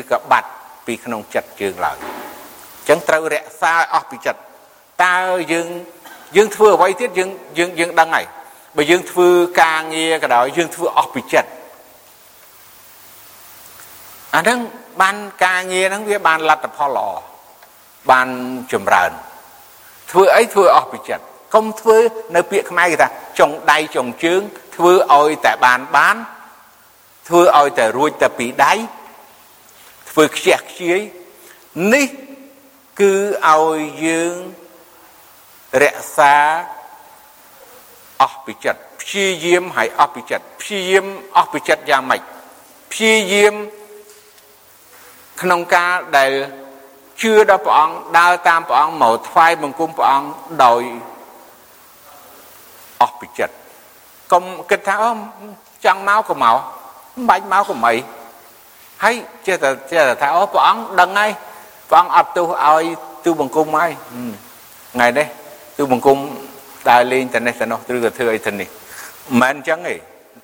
[0.00, 0.50] ឬក៏បាត់
[0.86, 4.40] ពីក្នុងចិត្តយើងឡើយអញ្ចឹងត្រូវរក្សាអស់ពីចិត្ត
[5.04, 5.16] តើ
[5.52, 5.68] យើង
[6.36, 8.26] យើងធ្វើអ្វីទៀតយើងយើងយើងដឹងហើយ
[8.76, 9.28] បើយើងធ្វើ
[9.62, 11.50] ការងារក៏ដោយយើងធ្វើអស់ពីចិត្ត
[14.34, 14.58] អាហ្នឹង
[15.00, 17.29] បានការងារហ្នឹងវាបានលទ្ធផលល្អ
[18.10, 18.28] បាន
[18.72, 19.12] ចម្រើន
[20.10, 21.96] ធ្វើអីធ្វើអស់ពីចិត្តកុំធ្វើ
[22.36, 23.08] នៅពាក្យខ្មែរគេថា
[23.38, 24.40] ចុងដៃចុងជើង
[24.76, 26.16] ធ្វើឲ្យតែបានបាន
[27.28, 28.72] ធ្វើឲ្យតែរួចតែពីដៃ
[30.10, 31.00] ធ្វើខ្ជះខ្ជាយ
[31.94, 32.06] នេះ
[33.00, 33.14] គឺ
[33.48, 34.34] ឲ្យយើង
[35.82, 36.36] រក្សា
[38.22, 42.20] អស់ពីចិត្តព្យាយាមឲ្យអស់ពីចិត្តព្យាយាមអស់ពីចិត្តយ៉ាងម៉េច
[42.92, 43.54] ព្យាយាម
[45.42, 46.32] ក្នុងការដែល
[47.22, 50.28] ជឿដល់ព្រះអង្គដើរតាមព្រះអង្គមកថ្វាយបង្គំព្រះអង្គ
[50.64, 50.82] ដោយ
[53.00, 53.54] អស់ពីចិត្ត
[54.32, 55.10] កុំគិតថាអូ
[55.84, 56.56] ចង់មកក៏មក
[57.14, 57.96] មិនបាច់មកក៏មិន
[59.02, 59.14] ហើយ
[59.46, 61.30] ចេះតែចេះតែថាអូព្រះអង្គដឹងហើយ
[61.90, 62.84] ព្រះអង្គអត់ទោសឲ្យ
[63.24, 63.90] ទូបង្គំហើយ
[64.94, 65.26] ថ្ងៃនេះ
[65.78, 66.18] ទូបង្គំ
[66.88, 69.94] ដើរលេងទៅនេះទៅនោះឬក៏ធ្វើអីទៅនេះមិនមែនអញ្ចឹងទេ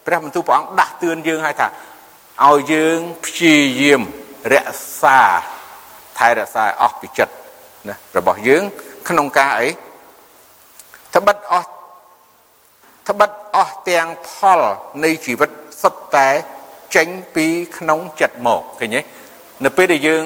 [0.07, 1.67] ព្រះបន្ទូលព្រះអង្គដាស់តឿនយើងឲ្យថា
[2.47, 4.01] ឲ្យយើងព្យាយាម
[4.53, 5.21] រក្សា
[6.19, 7.35] ថែរក្សាអស់ពីចិត្ត
[7.89, 8.63] ណារបស់យើង
[9.09, 9.69] ក្នុងការអី
[11.15, 11.69] ត្បិតអស់
[13.09, 14.61] ត្បិតអស់ទាំងផល
[15.05, 15.51] នៃជីវិត
[15.83, 16.29] សុទ្ធតែ
[16.97, 17.47] ចេញពី
[17.79, 19.01] ក្នុងចិត្តមកឃើញទេ
[19.65, 20.25] នៅពេលដែលយើង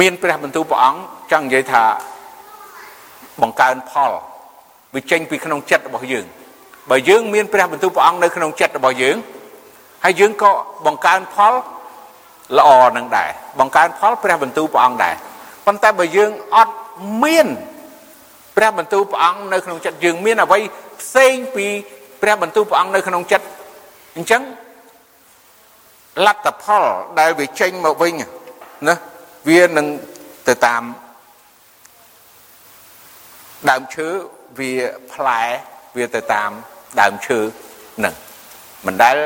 [0.00, 1.00] មានព្រះបន្ទូលព្រះអង្គ
[1.32, 1.84] ចង់និយាយថា
[3.42, 4.10] បង្កើនផល
[4.94, 6.24] វាចេញពីក្នុងចិត្តរបស់យើង
[6.90, 9.16] បើយើងមានព្រះបន្ទូលព្រះអង្គនៅក្នុងចិត្តរបស់យើង
[10.04, 10.52] ហើយយើងក៏
[10.86, 11.54] បង្កើនផល
[12.58, 15.14] ល្អនឹងដែរបង្កើនផលព្រះបន្ទូលព្រះអង្គដែរ
[15.66, 16.74] ប៉ុន្តែបើយើងអត់
[17.22, 17.48] មាន
[18.56, 20.58] ព្រះបន្ទូលព្រះអង្គនៅក្នុងចិត្តយើងមានអ្វី
[21.00, 21.66] ផ្សេងពី
[22.22, 23.46] ព្រះបន្ទូលព្រះអង្គនៅក្នុងចិត្ត
[24.16, 24.42] អញ្ចឹង
[26.26, 26.84] លទ្ធផល
[27.18, 28.14] ដែលវាចេញមកវិញ
[28.88, 28.94] ណា
[29.48, 29.86] វានឹង
[30.48, 30.82] ទៅតាម
[33.70, 34.08] ដើមឈើ
[34.58, 34.72] វា
[35.12, 35.42] ផ្លែ
[35.96, 36.50] វាទៅតាម
[37.00, 37.38] ដើមឈើ
[38.04, 38.14] នឹង
[38.86, 39.16] មិនដែល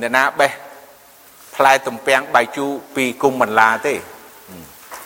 [0.00, 0.50] អ្នកណាបេះ
[1.56, 3.94] ផ្លែទំពាំងបាយជូរពីគុំបន្លាទេ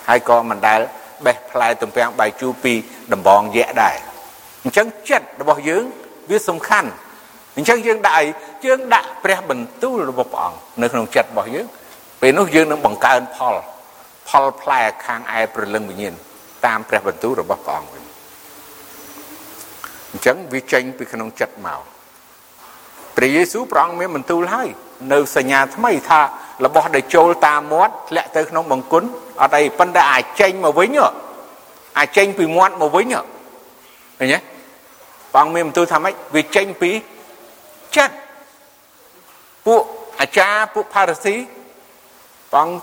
[0.09, 0.79] ហើយក៏មិនដែល
[1.25, 2.73] បេះផ្លែទំពាំងបាយជូរពី
[3.13, 3.95] ដំបងយៈដែរ
[4.63, 5.83] អញ្ចឹងចិត្តរបស់យើង
[6.29, 6.89] វាសំខាន់
[7.57, 8.25] អញ្ចឹងយើងដាក់អី
[8.65, 11.65] យើងដាក់ព្រះបន្ទូលរបស់ព្រះអង្គនៅក្នុងចិត្តរបស់យើង
[12.21, 13.55] ពេលនោះយើងនឹងបង្កើនផល
[14.29, 16.13] ផលផ្លែខាងឯព្រលឹងវិញ្ញាណ
[16.65, 18.03] តាមព្រះបន្ទូលរបស់ព្រះអង្គវិញ
[20.11, 21.81] អញ្ចឹងវាចេញពីក្នុងចិត្តមក
[23.17, 24.69] ព្រះយេស៊ូវព្រះអង្គមានបន្ទូលហើយ
[25.11, 26.21] នៅសញ្ញាថ្មីថា
[26.65, 29.07] របស់ដែលចូលតាមមាត់ធ្លាក់ទៅក្នុងបង្គន់
[29.41, 30.97] អត់អីប៉ុន្តែអាចចេញមកវិញ
[31.97, 33.21] អាចចេញពីមាត់មកវិញឃើ
[34.31, 34.39] ញទេ
[35.33, 36.91] ព្រះអង្គមានបន្ទូលថាម៉េចវាចេញពី
[37.97, 38.15] ចិត្ត
[39.65, 39.81] ពួក
[40.19, 41.35] អាចារ្យពួកផារ៉ាស៊ី
[42.51, 42.75] ព្រះអង្គ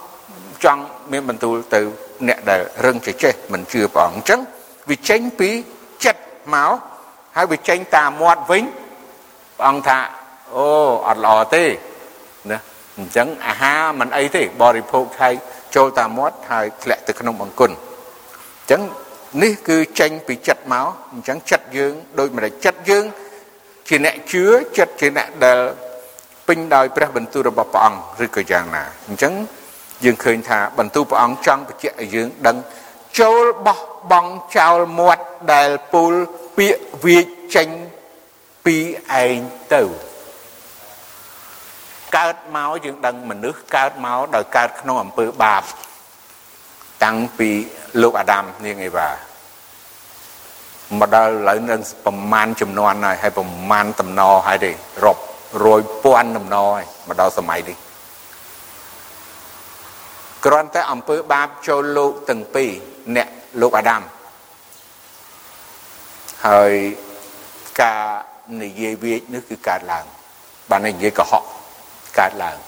[0.65, 1.81] ចង់មានបន្ទូលទៅ
[2.29, 4.41] អ្នកដែលរឹងចេះមិនជឿព្រះអង្គអញ្ចឹង
[4.91, 5.51] វាចេញពី
[6.05, 6.23] ចិត្ត
[6.55, 6.73] មក
[7.37, 8.65] ហើយវាចេញតាមមាត់វិញ
[9.59, 9.99] ព្រះអង្គថា
[10.55, 10.67] អូ
[11.09, 11.73] អត់ល្អទេណា
[12.99, 15.35] អញ្ចឹងអាហារមិនអីទេបរិភោគហើយ
[15.77, 18.83] ចូលតាមមាត់ហើយធ្លាក់ទៅក្នុងបង្គន់អញ្ចឹង
[19.43, 23.05] នេះគឺចេញពីចិត្តមកអញ្ចឹងចិត្តយើងដូចម្ដេចចិត្តយើង
[23.89, 24.45] ជាអ្នកជឿ
[24.79, 25.59] ចិត្តជាអ្នកដែល
[26.49, 29.33] ពេញដោយព្រះបន្ទូលរបស់ព្រះអង្គឬក៏យ៉ាងណាអញ្ចឹង
[30.05, 32.57] យើងឃើញថាបន្ទូលព្រះអង្គចង់បញ្ជាក់ឲ្យយើងដឹង
[33.21, 33.81] ចូលបោះ
[34.11, 36.15] បង់ចោលមាត់ដែលពូល
[36.57, 37.69] ពាកវាចចេញ
[38.65, 38.77] ពី
[39.23, 39.39] ឯង
[39.75, 39.83] ទៅ
[42.17, 45.63] កើតមកយើងដឹងមនុស្សកើតមកដោយកើតក្នុងអំពើបាប
[47.05, 47.51] តាំងពី
[48.03, 49.09] លោកអាដាមនាងអេវ៉ា
[51.01, 54.71] មកដល់ឥឡូវនឹងប្រមាណចំនួនហើយហើយប្រមាណតំណហើយទេ
[55.05, 55.23] រាប់
[55.65, 57.77] រយពាន់តំណហើយមកដល់សម័យនេះ
[60.45, 62.71] គ្រាន់តែអំពើបាបចូលលោកទាំងពីរ
[63.17, 63.29] អ្នក
[63.61, 64.03] លោកអាដាម
[66.47, 66.73] ហើយ
[67.83, 68.03] ការ
[68.63, 70.05] និយាយវាចនេះគឺកើតឡើង
[70.71, 71.45] បាននិយាយកុហក
[72.19, 72.59] កើតឡើង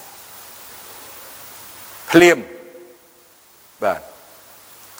[2.10, 2.38] ភ្លាម
[3.82, 4.00] បាទ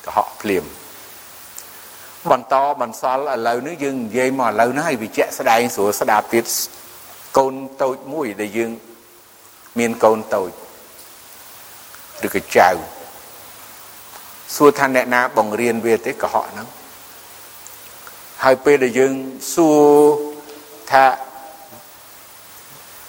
[0.05, 0.65] កុហកភ្លាម
[2.31, 6.45] បន្តបន្សល់ឥឡូវនេះយើងនិយាយមកឥឡូវនេះឲ្យវិជ្ជស្ដែងស្រួលស្ដាប់ទៀត
[7.39, 8.71] កូនតូចមួយដែលយើង
[9.79, 10.51] មានកូនតូច
[12.27, 12.69] ឬក៏ចៅ
[14.57, 16.69] សួរថាអ្នកណាបង្រៀនវាទេកុហកហ្នឹង
[18.45, 19.15] ហើយពេលដែលយើង
[19.55, 19.81] សួរ
[20.91, 21.05] ថា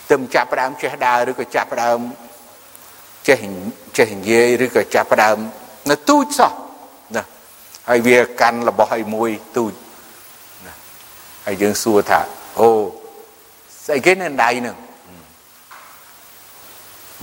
[0.10, 2.00] ទឹមចាប់ផ្ដើមចេះដើរឬក៏ចាប់ផ្ដើម
[3.28, 3.40] ចេះ
[3.98, 5.38] ចេះនិយាយឬក៏ចាប់ផ្ដើម
[5.90, 6.54] នៅទូចសោះ
[7.16, 7.24] ណា
[7.90, 9.74] ហើយវាកាន់របស់ឲ្យមួយទូច
[10.66, 10.74] ណា
[11.46, 12.20] ហើយយើងសួរថា
[12.60, 12.70] អូ
[13.86, 14.78] ស្អីគេនៅដៃហ្នឹង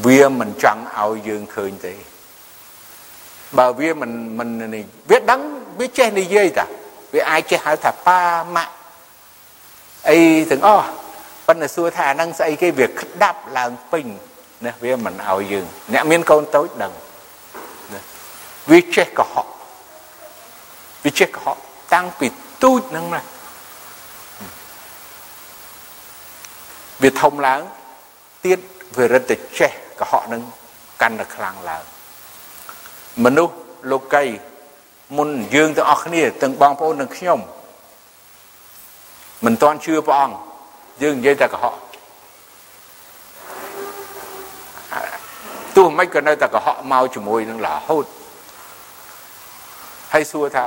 [0.05, 1.94] វាមិនចង់ឲ្យយើងឃើញទេ
[3.59, 5.40] បើវាមិនមិននេះវាដឹង
[5.79, 6.66] វាចេះនិយាយតា
[7.14, 8.20] វាអាចចេះហៅថាប៉ា
[8.57, 8.72] ម៉ាក់
[10.09, 10.18] អី
[10.51, 10.88] ទាំងអស់
[11.46, 14.06] ប៉ុន្តែសួរថាអានឹងស្អីគេវាក្តាប់ឡើងពេញ
[14.66, 16.92] ណាវាមិនឲ្យយើង អ្នកមានកូនតូចដឹង
[17.94, 18.00] ណា
[18.70, 19.46] វាចេះកុហក
[21.04, 21.56] វាចេះកុហក
[21.94, 22.26] តាំងពី
[22.62, 23.22] ទូចហ្នឹងណា
[27.02, 27.61] វាធំឡើង
[28.44, 28.59] ទៀត
[28.96, 30.42] វារិតតែចេះកុហកនឹង
[31.02, 31.85] កាន់តែខ្លាំងឡើង
[33.24, 33.56] មនុស្ស
[33.92, 34.24] លោកី
[35.16, 37.40] មុនយើងទាំងអស់គ្នាទាំងបងប្អូននិងខ្ញុំ
[39.44, 40.37] មិនទាន់ជឿព្រះអង្គ
[41.02, 41.74] យើងនិយាយតែកុហក
[45.76, 48.06] ទោះមិនក៏នៅតែកុហកមកជាមួយនឹងរហូត
[50.12, 50.66] ហើយសួរថា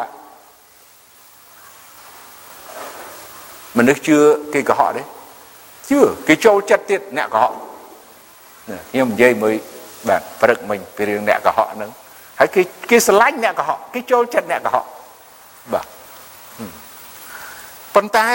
[3.77, 4.17] មនុស្សជឿ
[4.53, 5.03] គេកុហកទេ
[5.89, 7.53] ជឿគេចូលចិត្តទៀតអ្នកកុហក
[8.91, 9.53] ខ្ញុំនិយាយមួយ
[10.07, 11.91] បាទព្រឹកមិញពីរឿងអ្នកកុហកហ្នឹង
[12.39, 14.85] ហើយគេគេស្រឡាញ់អ្នកកុហកគេចូលចិត្តអ្នកកុហក
[15.73, 15.85] បាទ
[17.95, 18.27] ប៉ុន្តែ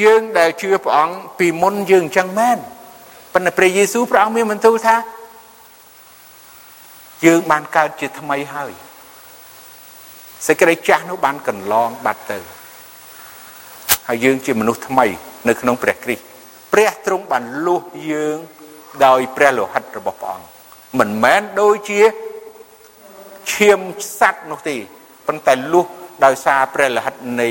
[0.00, 2.58] យើងដែលជឿព្រះអង្គពីមុនយើងអញ្ចឹងមែន
[3.32, 4.96] ប៉ុន្តែព្រះយេស៊ូវព្រះអង្គមានបន្ទូលថា
[7.26, 8.72] យើងបានកើតជាថ្មីហើយ
[10.46, 12.38] សេចក្តីចាស់នោះបានកន្លងបាត់ទៅ
[14.08, 15.06] ហើយយើងជាមនុស្សថ្មី
[15.48, 16.24] នៅក្នុងព្រះគ្រីស្ទ
[16.72, 18.36] ព្រះទ្រង់បានលួសយើង
[19.06, 20.46] ដោយព្រះលោហិតរបស់ព្រះអង្គ
[20.98, 22.00] មិនមែនដូចជា
[23.52, 23.80] ឈាម
[24.18, 24.76] សัตว์នោះទេ
[25.26, 25.86] ប៉ុន្តែលុះ
[26.24, 27.48] ដោយសារព្រះលិខិតនៃ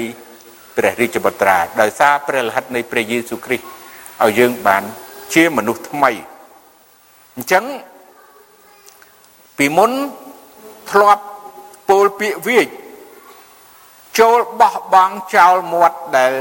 [0.82, 3.66] ព្រះរាជបុត្រាដោយសារព្រះលិខិតនៃព្រះយេស៊ូវគ្រីស្ទ
[4.24, 4.84] ឲ្យយើងបាន
[5.34, 6.12] ជាមនុស្សថ្មី
[7.36, 7.66] អញ្ចឹង
[9.58, 9.92] ពីមុន
[10.92, 11.24] ធ្លាប់
[11.90, 12.68] ពោលពាក្យវាច
[14.20, 16.34] ចូលបោះបង់ចោលមាត់ដែល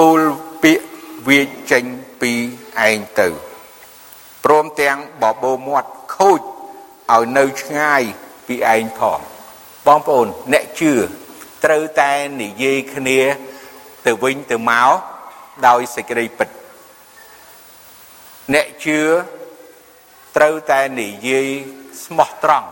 [0.00, 0.20] ពោល
[0.62, 0.86] ពាក្យ
[1.28, 1.84] វាចចេញ
[2.20, 2.32] ពី
[2.88, 3.28] ឯងទៅ
[4.44, 6.40] ព្រមទាំងបបោមាត់ខូច
[7.12, 8.02] ឲ្យនៅឆ្ងាយ
[8.46, 9.20] ពីឯងផង
[9.86, 10.92] បងប្អូនអ្នកជឿ
[11.64, 13.20] ត្រូវតែនិយាយគ្នា
[14.06, 14.90] ទៅវិញទៅមក
[15.66, 16.48] ដោយសេចក្តីពិត
[18.54, 19.00] អ្នកជឿ
[20.36, 21.48] ត្រូវតែនិយាយ
[22.04, 22.68] ស្មោះត្រង់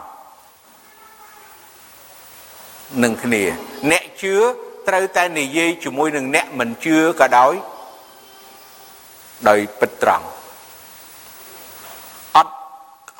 [3.02, 3.42] នឹងគ្នា
[3.90, 4.34] អ្នកជឿ
[4.88, 7.54] ត្រូវតែនិយាយជាមួយនឹងអ្នកមិនជឿក៏ដោយ
[9.48, 10.26] ដោយពិតត្រង់
[12.36, 12.52] អត់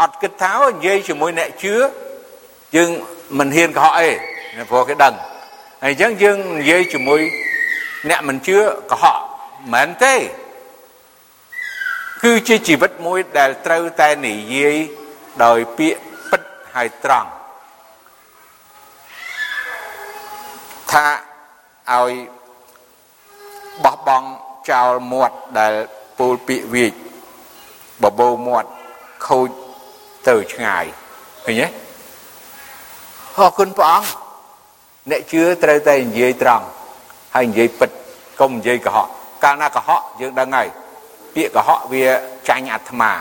[0.01, 1.75] អត់គិតថានិយាយជាមួយអ្នកជឿ
[2.77, 2.90] យើង
[3.38, 4.09] មិនហ៊ានកុហកអី
[4.70, 5.14] ព្រោះគេដឹង
[5.83, 7.20] ហើយអញ្ចឹងយើងនិយាយជាមួយ
[8.09, 8.59] អ្នកមិនជឿ
[8.91, 9.19] កុហក
[9.75, 10.15] មិនទេ
[12.23, 14.77] គឺជាជីវិតមួយដែលត្រូវតែនិយាយ
[15.45, 16.43] ដោយពាក្យពិត
[16.75, 17.31] ហើយត្រង់
[20.91, 21.07] ថា
[21.93, 22.13] ឲ្យ
[23.85, 24.29] បោះបង់
[24.71, 25.73] ចោលមាត់ដែល
[26.19, 26.93] ពូលពាក្យវាច
[28.03, 28.71] បបោមាត់
[29.27, 29.49] ខូច
[30.29, 30.85] ទៅឆ្ងាយ
[31.45, 31.69] ឃើញទេ
[33.37, 34.09] អរគុណព្រះអង្គ
[35.11, 36.67] អ្នកជឿត្រូវតែនិយាយត្រង់
[37.35, 37.90] ហើយនិយាយពិត
[38.40, 39.09] កុំនិយាយកុហក
[39.45, 40.69] កាលណាកុហកយើងដឹងហើយ
[41.35, 42.05] ពាក្យកុហកវា
[42.49, 43.12] ចាញ់អាត្មា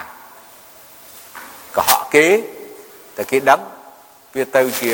[1.75, 2.27] កុហកគេ
[3.17, 3.59] តែគេដឹង
[4.35, 4.91] វាទៅជា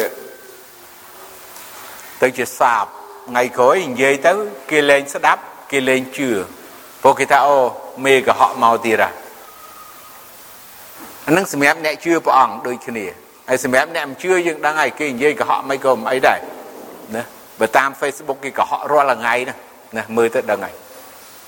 [2.21, 2.85] ទៅជាសាប
[3.27, 4.33] ថ្ងៃក្រោយនិយាយទៅ
[4.69, 6.29] គេលែងស្ដាប់គេលែងជឿ
[7.01, 7.57] ព្រោះគេថាអូ
[8.05, 9.11] មេកុហកមកទៀតហ่ะ
[11.25, 13.05] អានឹងសម្រាប់អ្នកជឿព្រះអង្គដូចគ្នា
[13.49, 16.37] ហើយសម្រាប់អ្នកមិនជឿយើងដឹងហើយគេនិយាយកុហកមិនក៏មិនអីដែរ
[17.15, 17.23] ណា
[17.59, 19.55] បើតាម Facebook គេកុហករាល់ថ្ងៃណា
[19.97, 20.75] ណាមើលទៅដឹងហើយ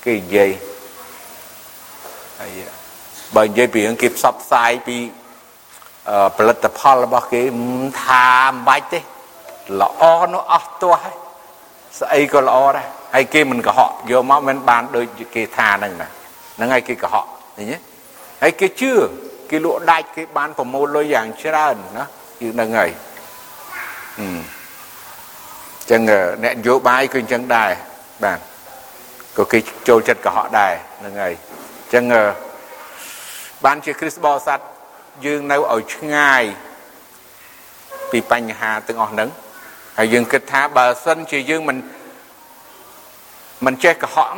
[0.04, 0.50] គេនិយាយ
[2.40, 2.50] ហើយ
[3.36, 4.96] បើនិយាយពីរឿងគេផ្សព្វផ្សាយពី
[6.36, 7.42] ផលិតផលរបស់គេ
[8.04, 9.00] ថាមិនបាច់ទេ
[9.80, 11.16] ល្អនោះអស់ទាស់ហើយ
[12.00, 16.08] ស្អីក៏ល្អដែរហើយគេមិនកុហកយកមកមិនបានដូចគេថាហ្នឹងណា
[16.56, 17.78] ហ្នឹងហើយគេកុហកឃើញទេ
[18.42, 18.92] ហើយគេជឿ
[19.50, 22.06] គេលក់ដាច់គេបានប្រមូលលុយយ៉ាងច្រើនណា
[22.42, 22.90] យើងហ្នឹងហើយ
[24.18, 24.57] អឺ
[25.90, 26.00] ចឹង
[26.44, 27.70] អ្នកនយោបាយគឺអញ្ចឹងដែរ
[28.24, 28.38] បាទ
[29.36, 32.04] ក៏គេចូលចិត្តកុហកដែរហ្នឹងហើយអញ្ចឹង
[33.64, 34.58] បានជាគ្រីស្ទបរិស័ទ
[35.26, 36.42] យើងនៅឲ្យឆ្ងាយ
[38.10, 39.28] ពីបញ្ហាទាំងអស់ហ្នឹង
[39.98, 41.76] ហើយយើងគិតថាបើសិនជាយើងមិន
[43.64, 44.28] មិនចេះកុហក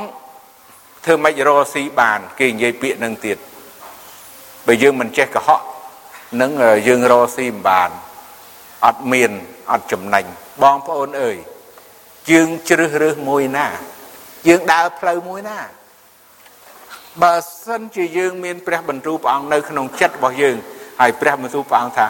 [1.05, 3.39] ធ្វើម៉េចរកស៊ីបាន គេនិយាយពាក្យហ្នឹងទៀត
[4.67, 5.61] បើយើងមិនចេះកុហក
[6.41, 6.51] នឹង
[6.89, 7.91] យើងរកស៊ីមិនបាន
[8.87, 9.31] អត់មាន
[9.71, 10.25] អត់ចំណេញ
[10.63, 11.37] បងប្អូនអើយ
[12.31, 13.67] យើងជ្រើសរើសមួយណា
[14.49, 15.59] យើងដើរផ្លូវមួយណា
[17.23, 20.57] បើសិនជាយើងមានព្រះបន្ទូលព្រះអង្គនៅក្នុងចិត្តរបស់យើង
[21.01, 22.07] ហើយព្រះបន្ទូលព្រះអង្គថា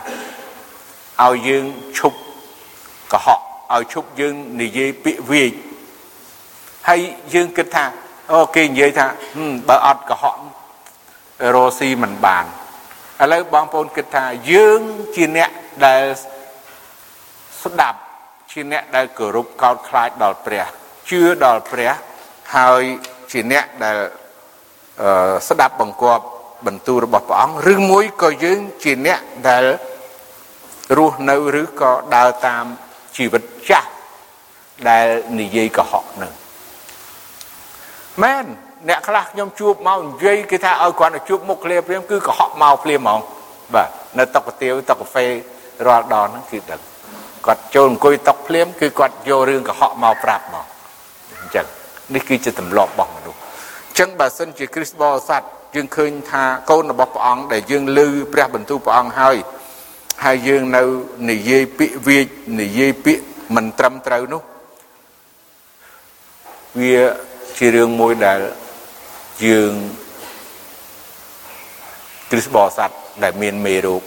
[1.25, 1.65] ឲ្យយើង
[1.99, 2.19] ឈប់
[3.13, 3.41] កុហក
[3.75, 5.51] ឲ្យឈប់យើងនិយាយពាក្យវាយ
[6.89, 7.01] ហើយ
[7.35, 7.85] យើងគិតថា
[8.33, 9.07] អូគេនិយាយថា
[9.69, 10.37] បើអត់កុហក
[11.55, 12.45] រស់ស៊ីមិនបាន
[13.23, 14.81] ឥឡូវបងប្អូនគិតថាយើង
[15.15, 15.51] ជាអ្នក
[15.87, 16.05] ដែល
[17.63, 18.01] ស្ដាប់
[18.53, 20.67] ជាអ្នកដែលគោរពកោតខ្លាចដល់ព្រះ
[21.09, 21.93] ជឿដល់ព្រះ
[22.57, 22.83] ហើយ
[23.31, 23.99] ជាអ្នកដែល
[25.49, 26.25] ស្ដាប់បង្គាប់
[26.67, 29.65] បន្ទូលរបស់ព្រះអង្គឬមួយក៏យើងជាអ្នកដែល
[30.99, 32.65] រស់នៅឬក៏ដើរតាម
[33.17, 33.89] ជីវិតចាស់
[34.89, 35.07] ដែល
[35.41, 36.33] និយាយកុហកនឹង
[38.23, 38.45] មែន
[38.89, 43.21] អ្នកខ្លះខ្ញុំជួបមកនិយាយគេថាឲ្យគាត់ទៅជួបមុខគ្លាព្រាមគឺកុហកមកព្រាមហ្មង
[43.75, 45.27] បាទនៅតុកកាទៀវតុកកាហ្វេ
[45.87, 46.90] រាល់ដងហ្នឹងគឺដឹង
[47.47, 50.67] គាត់ចូលអង្គុយតុកភ្លាមគឺគាត់យករឿងកុហកមកប្រាប់មក
[51.41, 51.67] អញ្ចឹង
[52.15, 53.39] នេះគឺជាទម្លាប់របស់មនុស្ស
[53.89, 55.43] អញ្ចឹងបើសិនជាគ្រិស្តបរិស័ទ
[55.75, 58.01] យើងឃើញថាកូនរបស់ព្រះអង្គដែលយើងឮ
[58.33, 59.37] ព្រះបន្ទូលព្រះអង្គហើយ
[60.25, 60.83] ហើយយើងនៅ
[61.31, 62.27] និយាយពាក្យវាច
[62.61, 63.25] និយាយពាក្យ
[63.57, 64.43] មិនត្រឹមត្រូវនោះ
[66.81, 66.99] វា
[67.59, 68.41] ជារឿងមួយដែល
[69.47, 69.73] យើង
[72.31, 72.91] គ្រិស្តបរិស័ទ
[73.23, 74.03] ដែលមានមេរោគ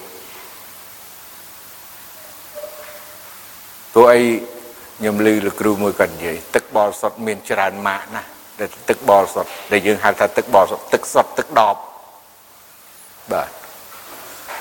[3.94, 4.22] ព្រោះអី
[4.98, 8.30] ខ្ញុំឮលោកគ្រូមួយគាត់និយាយទឹកបរិសុទ្ធមានច្រើនម៉ាកណាស់
[8.60, 11.76] ដែលទឹកបរិសុទ្ធដែលយើងហៅថាទឹកបរិសុទ្ធទឹកសុទ្ធទឹកដប
[13.32, 13.50] បាទ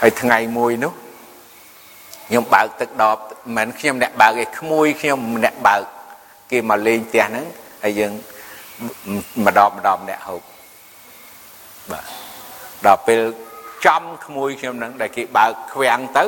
[0.00, 0.92] ហើយថ្ងៃមួយនោះ
[2.28, 3.16] ខ្ញុំបើកទឹកដប
[3.56, 5.82] មិនមែនខ្ញុំអ្នកបើកឯក្មួយខ្ញុំអ្នកបើក
[6.50, 7.46] គេមកលេងផ្ទះហ្នឹង
[7.82, 8.12] ហើយយើង
[9.46, 10.42] ម្ដងម្ដងអ្នកហូប
[11.90, 12.04] បាទ
[12.86, 13.20] ដល់ពេល
[13.86, 16.24] ចំក្មួយខ្ញុំហ្នឹងដែលគេបើកខ្វាំងទៅ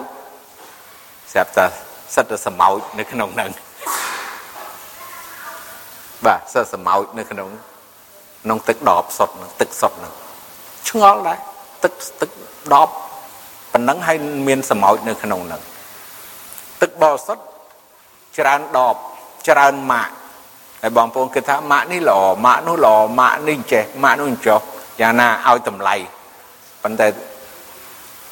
[1.33, 1.67] ស្រាប់តែ
[2.15, 3.51] សិតតែសម្ោចនៅក្នុងហ្នឹង
[6.27, 7.49] បាទសិស្សសម្ោចនៅក្នុង
[8.45, 9.29] ក្នុងទឹកដបសុត
[9.61, 10.13] ទឹកសុតហ្នឹង
[10.89, 11.39] ឆ្ងល់ដែរ
[11.85, 12.31] ទឹកទឹក
[12.75, 12.89] ដប
[13.73, 14.17] ប៉ុណ្ណឹងហើយ
[14.49, 15.63] មានសម្ោចនៅក្នុងហ្នឹង
[16.83, 17.43] ទឹកបរិសុទ្ធ
[18.39, 18.97] ច្រើនដប
[19.49, 20.13] ច្រើនម៉ាក់
[20.83, 24.61] ហើយបងប្អូនគិតថាម៉ាក់នេះល្អម៉ាក់នោះល្អម៉ាក់នេះចេះម៉ាក់នោះចោះ
[25.01, 25.95] យ៉ាងណាឲ្យតម្លៃ
[26.83, 27.09] ប៉ុន្តែ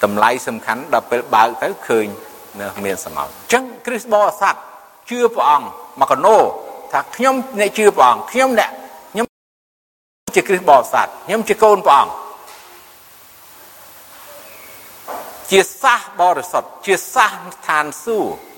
[0.05, 2.07] តម្លៃសំខាន់ដល់ពេលបើកទៅឃើញ
[2.61, 4.55] នៅមានសម្ោចអញ្ចឹងគ្រីស្ទបរិស័ទ
[5.11, 5.67] ជឿព្រះអង្គ
[6.01, 6.37] មកកណោ
[6.93, 8.71] ថាខ្ញុំអ្នកជឿព្រះអង្គខ្ញុំអ្នក
[9.13, 9.27] ខ្ញុំ
[10.37, 12.13] ជាគ្រីស្ទបរិស័ទខ្ញុំជាកូនព្រះអង្គ
[15.51, 17.33] ជាសះបរិសុទ្ធជាសះ
[17.67, 18.53] ឋានសួគ៌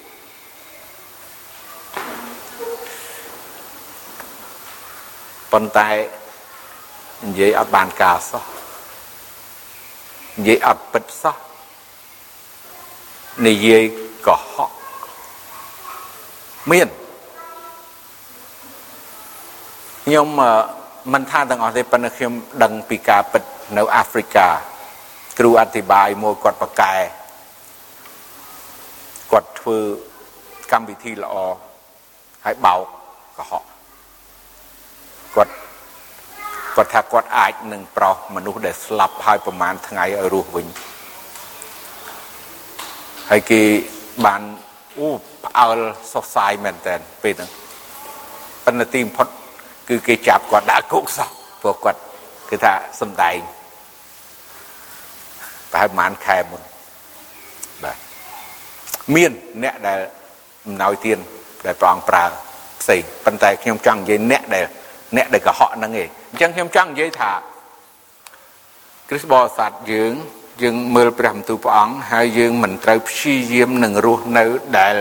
[5.52, 5.90] ប៉ុន្តែ
[7.26, 8.44] និយាយអត់បានការសោះ
[10.38, 11.36] និយាយអត់ពិតសោះ
[13.46, 13.84] និយាយ
[14.26, 14.70] កុហក
[16.70, 16.88] មាន
[20.04, 20.26] ខ្ញុំ
[21.12, 23.42] មិនថាទាំងអស់ទេប៉ុន្តែខ្ញុំដឹងពីការពិត
[23.76, 24.48] នៅអាហ្វ្រិកា
[25.38, 26.94] គ្រូអធិប្បាយមួយគាត់ប្រកែ
[29.32, 29.78] គាត់ធ្វើ
[30.72, 31.34] កម្មវិធីល្អ
[32.44, 32.80] ហើយបោក
[33.38, 33.64] កុហក
[35.36, 35.52] គាត់
[36.76, 40.66] គាត់ថាគាត់អាចនឹងប្រោសមនុស្សដែលស្លាប់ហើយប្រហែលថ្ងៃឲ្យរស់វិញ
[43.30, 43.60] ហើយគេ
[44.26, 44.42] បាន
[44.98, 45.08] អូ
[45.44, 45.78] ផ្អើល
[46.12, 47.50] សុសសាយមែនតើពេលហ្នឹង
[48.64, 49.28] ប៉ុន្តែទីបំផុត
[49.88, 51.28] គឺគេចាប់គាត់ដាក់គុកសោះ
[51.60, 52.00] ព្រោះគាត់
[52.50, 53.38] គឺថាសំដែង
[55.72, 56.62] ប្រហែលប្រហែលខែមុន
[57.84, 57.96] បាទ
[59.14, 59.30] មាន
[59.62, 59.98] អ្នកដែល
[60.66, 61.18] អំណោយទាន
[61.66, 62.24] ដែលព្រះអង្គប្រើ
[62.80, 64.64] ផ្សេងប៉ុន្តែខ្ញុំចង់និយាយអ្នកដែល
[65.16, 67.32] អ្នកដែលកុហកហ្នឹងឯងអញ្ចឹងខ្ញុំចង់និយាយថា
[69.08, 70.12] គ្រិស្តបរិស័ទយើង
[70.62, 74.44] យើងមើលព្រះបន្ទូលព្រះអង្គហើយយើងមិនត្រូវព្យាយាមនឹងរស់នៅ
[74.78, 74.96] ដែល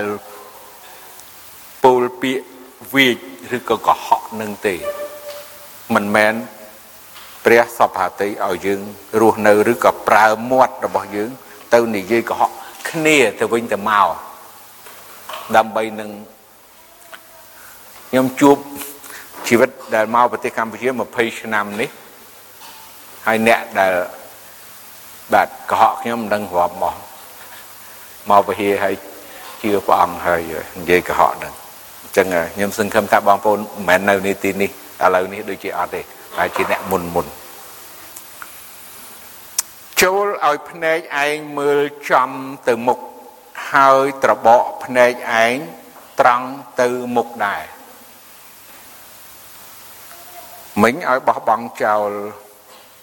[1.84, 2.46] ពោលពាក្យ
[2.94, 3.18] វាច
[3.58, 4.76] ឬក៏កុហកនឹងទេ
[5.94, 6.34] មិនមែន
[7.46, 8.82] ព្រះសពហាតីឲ្យយើង
[9.22, 11.30] រស់នៅឬក៏ប្រើមាត់របស់យើង
[11.74, 12.52] ទៅនិយាយកុហក
[12.90, 14.08] គ្នាទៅវិញទៅមក
[15.56, 16.10] ដើម្បីនឹង
[18.10, 18.58] ខ្ញុំជួប
[19.48, 21.90] ជីវិតដែលមកប្រទេសកម្ពុជា20ឆ្នាំនេះ
[23.28, 23.94] ហើយអ្នកដែល
[25.32, 26.96] បាទកុហកខ្ញុំមិនដឹងរាប់មក
[28.30, 28.96] មកពហិហើយ
[29.62, 30.42] ជឿព្រះអង្គហើយ
[30.80, 31.54] និយាយកុហកហ្នឹង
[32.04, 34.70] អញ្ចឹងខ្ញុំសង្ឃឹមថាបងប្អូនមិនមែននៅនេះទីនេះ
[35.04, 36.02] ឥឡូវនេះដូចជាអត់ទេ
[36.38, 37.28] ហើយជាអ្នកមុនមុន
[40.02, 42.30] ចូលឲ្យភ្នែកឯងមើលចំ
[42.68, 43.00] ទៅមុខ
[43.72, 45.12] ហើយត្របកភ្នែក
[45.44, 45.56] ឯង
[46.20, 46.48] ត្រង់
[46.82, 47.64] ទៅមុខដែរ
[50.82, 52.10] មិញឲ្យបោះបង់ចោល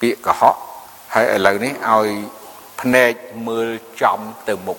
[0.01, 0.57] ពាក្យកុហក
[1.15, 2.09] ហើយឥឡូវនេះឲ្យ
[2.81, 3.13] ភ្នែក
[3.49, 3.69] មើល
[4.01, 4.79] ចំទៅមុខ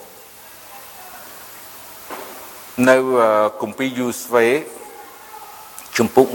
[2.89, 2.97] នៅ
[3.61, 4.45] គម្ពីរយូស្វេ
[5.97, 6.27] ជំពូក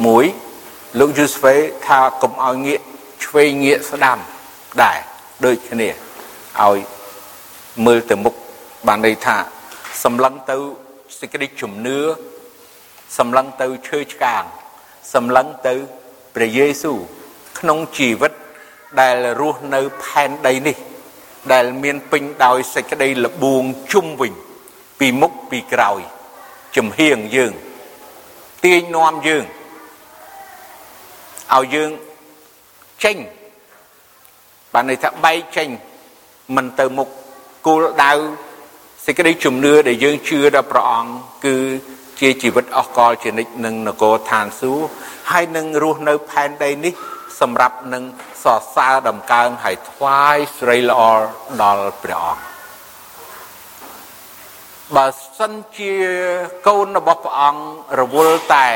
[0.46, 1.54] 1លោកយូស្វេ
[1.86, 2.80] ថាកុំឲ្យងាក
[3.24, 4.18] ឆ្វេងងាកស្ដាំ
[4.82, 4.98] ដែរ
[5.44, 5.88] ដូចគ្នា
[6.60, 6.78] ឲ្យ
[7.86, 8.34] មើលទៅមុខ
[8.86, 9.36] បានន័យថា
[10.04, 10.56] សម្លឹងទៅ
[11.18, 11.98] សេចក្តីជំនឿ
[13.18, 14.42] សម្លឹងទៅឈើឆ្កាង
[15.14, 15.74] សម្លឹងទៅ
[16.34, 16.98] ព្រះយេស៊ូវ
[17.58, 18.32] ក្នុងជីវិត
[19.00, 20.76] ដែលរស់នៅផែនដីនេះ
[21.52, 24.32] ដែលមានពេញដោយសេចក្តីលបួងជុំវិញ
[24.98, 26.00] ពីមុខពីក្រោយ
[26.76, 27.52] ចំហៀងយើង
[28.64, 29.44] ទាញនាំយើង
[31.54, 31.90] ឲ្យយើង
[33.04, 33.16] ចេញ
[34.72, 35.68] បានន័យថាបែកចេញ
[36.56, 37.08] មិនទៅមុខ
[37.66, 38.12] គោលដៅ
[39.06, 41.12] សេចក្តីជំនឿដែលយើងជឿដល់ព្រះអង្គ
[41.44, 41.56] គឺ
[42.20, 44.86] ជាជីវិតអស់កលជានិច្ចនឹងនគរឋានសួគ៌
[45.30, 46.92] ហើយនឹងរស់នៅផែនដីនេះ
[47.40, 48.02] សម្រាប់នឹង
[48.46, 51.00] សរសើរដំកើងហើយថ្វាយស្រីល្អ
[51.62, 52.44] ដល់ព្រះអង្គ
[54.96, 55.06] បើ
[55.38, 55.94] សិនជា
[56.66, 57.62] កូនរបស់ព្រះអង្គ
[58.00, 58.68] រវល់តែ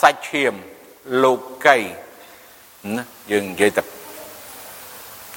[0.00, 0.54] សាច់ឈាម
[1.22, 1.34] លោ
[1.66, 1.78] កី
[2.96, 3.82] ណាយើងនិយាយតែ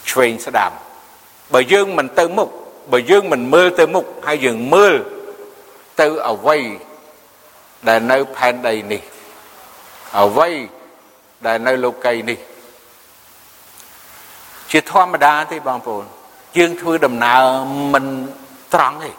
[0.10, 0.72] ឆ្វេងស្ដាំ
[1.54, 2.50] បើយើងមិនទៅមុខ
[2.92, 4.96] បើយើងមិនមើលទៅមុខហើយយើងមើល
[6.02, 6.58] ទៅអ្វី
[7.88, 9.02] ដែលនៅផែនដីនេះ
[10.22, 10.50] អ្វី
[11.46, 12.40] ដែលនៅលោកីនេះ
[14.72, 16.06] ជាធម្មតាទេបងប្អូន
[16.58, 17.42] យើងធ្វើដំណើរ
[17.94, 18.06] មិន
[18.74, 19.12] ត្រង់ទេ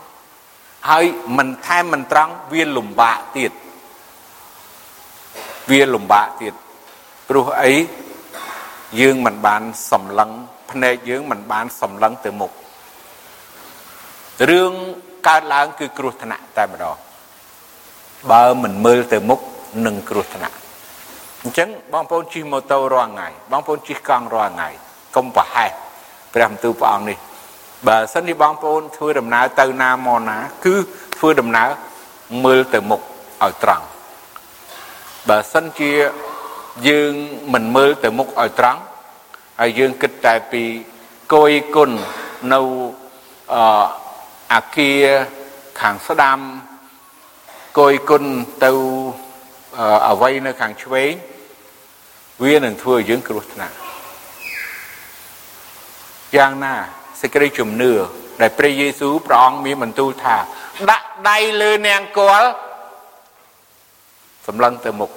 [0.89, 1.05] ហើយ
[1.39, 3.53] មិនថែមមិនត្រង់វាលំបាកទៀត
[5.71, 6.55] វាលំបាកទៀត
[7.29, 7.73] ព្រោះអី
[9.01, 10.31] យើងមិនបានសម្លឹង
[10.71, 12.53] ភ្នែកយើងមិនបានសម្លឹងទៅមុខ
[14.49, 14.73] រឿង
[15.29, 16.97] កើតឡើងគឺគ្រោះថ្នាក់តែម្ដង
[18.31, 19.41] បើមិនមើលទៅមុខ
[19.87, 20.57] នឹងគ្រោះថ្នាក់
[21.47, 24.69] អញ្ចឹងបងប្អូនជិះម៉ូតូរាល់ថ្ងៃបងប្អូនជិះកង់រាល់ថ្ងៃ
[25.17, 25.71] កុំប្រហែស
[26.35, 27.19] ព្រះបន្ទូលព្រះអង្គនេះ
[27.87, 30.75] បើសិនជាបងប្អូនធ្វើដំណើរទៅណាមកណា គឺ
[31.19, 31.69] ធ្វើដំណើរ
[32.45, 33.01] មើលទៅមុខ
[33.43, 33.85] ឲ្យត្រង់
[35.29, 35.91] បើសិនជា
[36.89, 37.13] យើង
[37.55, 38.81] មិនមើលទៅមុខឲ្យត្រង់
[39.61, 40.63] ហើយយើងគិតតែពី
[41.35, 41.91] គយគុណ
[42.53, 42.61] នៅ
[43.55, 43.57] អ
[44.55, 45.05] អាគារ
[45.81, 46.39] ខាងស្ដាំ
[47.79, 48.25] គយគុណ
[48.65, 48.71] ទៅ
[50.09, 51.13] អ្វីនៅខាងឆ្វេង
[52.45, 53.75] វានឹងធ្វើឲ្យយើងគ្រោះថ្នាក់
[56.37, 56.75] យ៉ាងណា
[57.21, 57.93] សេចក្តីជំនឿ
[58.41, 60.37] ដែលព្រះយេស៊ូវព្រះអង្គមានបន្ទូលថា
[60.91, 62.43] ដាក់ដៃលើនាងកល
[64.47, 65.11] សម្លឹងទៅមុខ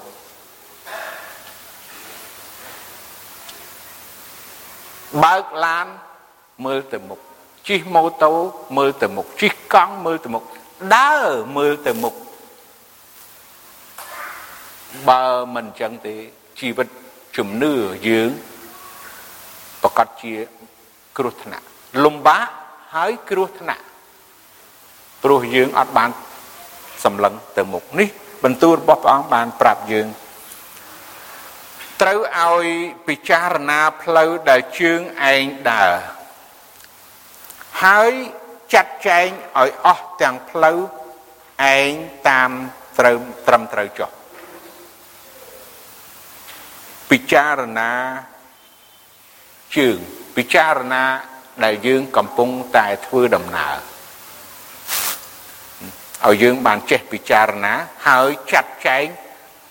[5.23, 5.87] បើកឡាន
[6.65, 7.19] មើលទៅមុខ
[7.67, 8.31] ជិះម៉ូតូ
[8.77, 10.43] មើលទៅមុខជិះកង់មើលទៅមុខ
[10.95, 11.25] ដើរ
[11.57, 12.13] មើលទៅមុខ
[15.09, 15.23] បើ
[15.55, 16.15] មិនអញ្ចឹងទេ
[16.59, 16.87] ជីវិត
[17.39, 17.73] ជំនឿ
[18.09, 18.29] យើង
[19.83, 20.33] ប្រកាសជា
[21.17, 21.65] គ្រោះថ្នាក់
[22.03, 22.47] លំបាក
[22.95, 23.83] ហើយគ្រោះថ្នាក់
[25.23, 26.09] ព្រោះយើងអត់បាន
[27.03, 28.07] សម្លឹងទៅមុខនេះ
[28.43, 30.07] បន្ទូលរបស់ព្រះអង្គបានប្រាប់យើង
[32.01, 32.65] ត្រូវឲ្យ
[33.07, 35.91] ពិចារណាផ្លូវដែលជើងឯងដើរ
[37.83, 38.11] ហើយ
[38.73, 39.27] ចាត់ចែង
[39.59, 40.77] ឲ្យអស់ទាំងផ្លូវ
[41.75, 41.91] ឯង
[42.29, 42.51] តាម
[42.99, 43.17] ត្រូវ
[43.47, 44.09] ត្រឹមត្រូវចុះ
[47.11, 47.91] ពិចារណា
[49.77, 49.97] ជើង
[50.35, 51.03] ពិចារណា
[51.63, 53.75] ដែលយើងកំពុងតែធ្វើដំណើរ
[56.25, 57.73] ឲ្យយើងបានចេះពិចារណា
[58.07, 59.05] ហើយចាត់ចែង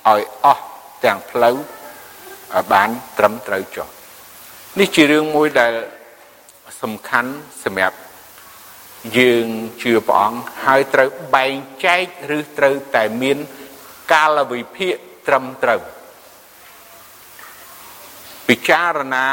[0.09, 0.64] ឲ្យអស់
[1.05, 1.57] ទាំងផ្លូវ
[2.55, 3.89] ឲ្យបានត្រឹមត្រូវចុះ
[4.78, 5.72] នេះជារឿងមួយដែល
[6.82, 7.32] សំខាន់
[7.64, 7.99] សម្រាប់
[9.18, 9.47] យើង
[9.82, 12.05] ជឿព្រះអង្គហើយត្រូវបែងចែក
[12.36, 13.39] ឬត្រូវតែមាន
[14.12, 14.95] កាលវិភាគ
[15.26, 15.80] ត្រឹមត្រូវ
[18.49, 19.26] ពិចារណា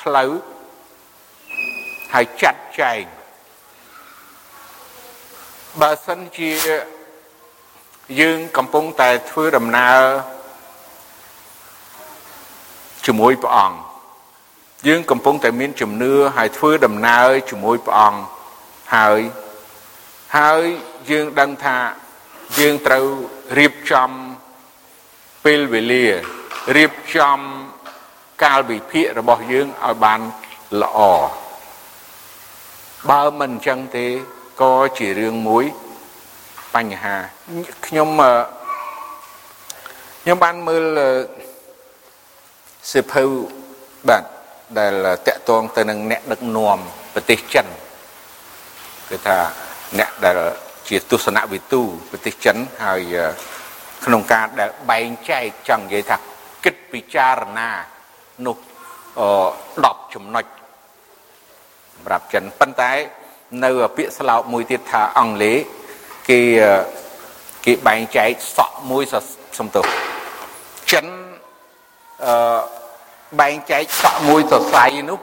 [0.00, 0.30] ផ្លូវ
[2.14, 3.04] ហើយចាត់ចែង
[5.80, 6.52] បើសិនជា
[8.20, 10.00] យើងកំពុងតែធ្វើដំណើរ
[13.06, 13.78] ជាមួយព្រះអង្គ
[14.88, 18.20] យើងកំពុងតែមានជំនឿហើយធ្វើដំណើរជាមួយព្រះអង្គ
[18.96, 19.20] ហើយ
[20.36, 20.62] ហើយ
[21.10, 21.78] យើងដឹងថា
[22.58, 23.06] យើងត្រូវ
[23.58, 24.10] រៀបចំ
[25.44, 26.06] ពេលវេលា
[26.76, 27.38] រៀបចំ
[28.44, 30.20] កាលវិភាគរបស់យើងឲ្យបាន
[30.82, 30.98] ល្អ
[33.10, 34.06] បើមិនអញ្ចឹងទេ
[34.62, 35.64] ក៏ជារឿងមួយ
[36.74, 37.16] បញ្ហា
[37.86, 38.08] ខ្ញុំ
[40.22, 40.84] ខ្ញុំបានមើល
[42.92, 43.24] សិភៅ
[44.08, 44.24] បាទ
[44.78, 44.92] ដែល
[45.26, 46.78] តាក់ទងទៅនឹងអ្នកដឹកនាំ
[47.14, 47.66] ប្រទេសចិន
[49.10, 49.38] គឺថា
[49.98, 50.38] អ្នកដែល
[50.88, 53.16] ជាទស្សនវិទូប្រទេសចិនហើយ
[54.04, 56.16] ក្នុងការដែលបែងចែកចង់និយាយថា
[56.64, 57.70] គិតពិចារណា
[58.46, 58.56] នោះ
[59.54, 60.44] 10ចំណុច
[61.94, 62.92] សម្រាប់ចិនប៉ុន្តែ
[63.64, 65.58] នៅពាក្យស្លោកមួយទៀតថាអង់គ្លេស
[66.28, 66.40] គេ
[67.64, 69.02] គេបែងចែកសក់មួយ
[69.58, 69.84] សំទោស
[70.92, 71.06] ចិន
[72.24, 72.60] អឺ
[73.40, 75.18] បែងចែកសក់មួយសរសៃនោះ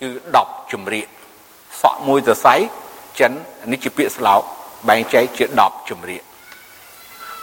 [0.00, 0.08] គឺ
[0.40, 1.06] 10ជំរាក
[1.82, 2.54] សក់មួយសរសៃ
[3.20, 3.32] ចិន
[3.72, 4.42] នេះជាពាក្យស្លោក
[4.88, 6.22] បែងចែកជា10ជំរាក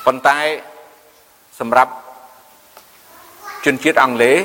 [0.06, 0.38] ប៉ុន្តែ
[1.60, 1.92] សម្រាប់
[3.66, 4.38] ជនជាតិអង់គ្លេស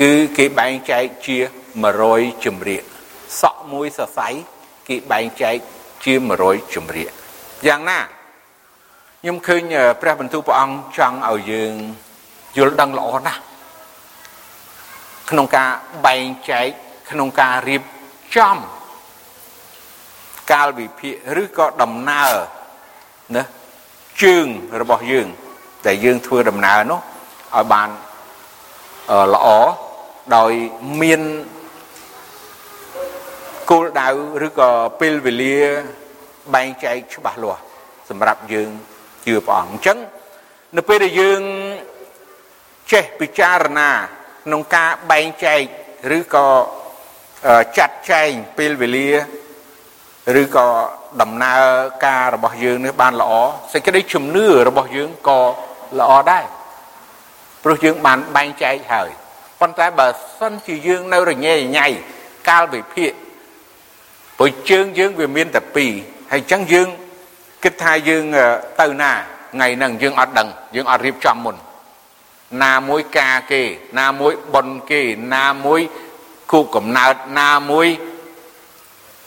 [0.00, 1.36] គឺគេបែងចែកជា
[1.90, 2.82] 100ជំរាក
[3.40, 4.28] សក់មួយសរសៃ
[4.88, 5.56] គេបែងចែក
[6.04, 6.12] ជា
[6.44, 7.10] 100ជំរាក
[7.66, 8.00] យ៉ាងណា
[9.20, 9.62] ខ្ញុំឃើញ
[10.00, 11.74] ព្រះបន្ទូលព្រះអង្គចង់ឲ្យយើង
[12.56, 13.40] យល់ដឹងល្អណាស់
[15.30, 15.70] ក្នុងការ
[16.06, 16.66] បែងចែក
[17.10, 17.82] ក្នុងការរៀប
[18.36, 18.56] ចំ
[20.52, 22.32] កាលវិភាគឬក៏ដំណើរ
[23.36, 23.42] ណា
[24.22, 24.46] ជើង
[24.80, 25.26] របស់យើង
[25.86, 27.00] ដែលយើងធ្វើដំណើរនោះ
[27.54, 27.88] ឲ្យបាន
[29.34, 29.48] ល្អ
[30.34, 30.52] ដោយ
[31.02, 31.20] មាន
[33.70, 34.08] គោលដៅ
[34.46, 34.70] ឬក៏
[35.00, 35.58] ពេលវេលា
[36.54, 37.62] បែងចែកច្បាស់លាស់
[38.08, 38.70] សម្រាប់យើង
[39.26, 39.98] ជឿព្រះអង្គអញ្ចឹង
[40.76, 41.40] នៅពេលដែលយើង
[42.92, 43.90] ចេះពិចារណា
[44.44, 45.60] ក្នុងការបែងចែក
[46.16, 46.46] ឬក៏
[47.78, 49.10] ចាត់ចែងពេលវេលា
[50.42, 50.66] ឬក៏
[51.20, 51.62] ដំណើរ
[52.06, 53.32] ការរបស់យើងនេះបានល្អ
[53.72, 55.40] សេចក្តីជំនឿរបស់យើងក៏
[56.00, 56.44] ល្អដែរ
[57.62, 59.10] ព្រោះយើងបានបែងចែកហើយ
[59.60, 60.06] ប៉ុន្តែបើ
[60.38, 61.86] សិនជាយើងនៅរញ៉េរញ៉ៃ
[62.48, 63.12] កាលវិភាគ
[64.38, 65.92] ព្រោះជើងយើងវាមានតែពីរ
[66.32, 66.88] ហើយអញ្ចឹងយើង
[67.64, 68.24] គិតថាយើង
[68.80, 69.12] ទៅណា
[69.52, 71.56] ថ្ងៃហ្នឹងយើងអត់ដឹងយើងអត់រៀបចំមុន
[72.64, 73.62] ណាមួយការគេ
[73.98, 75.02] ណាមួយប៉ុនគេ
[75.34, 75.80] ណាមួយ
[76.52, 77.88] គូកំណើតណាមួយ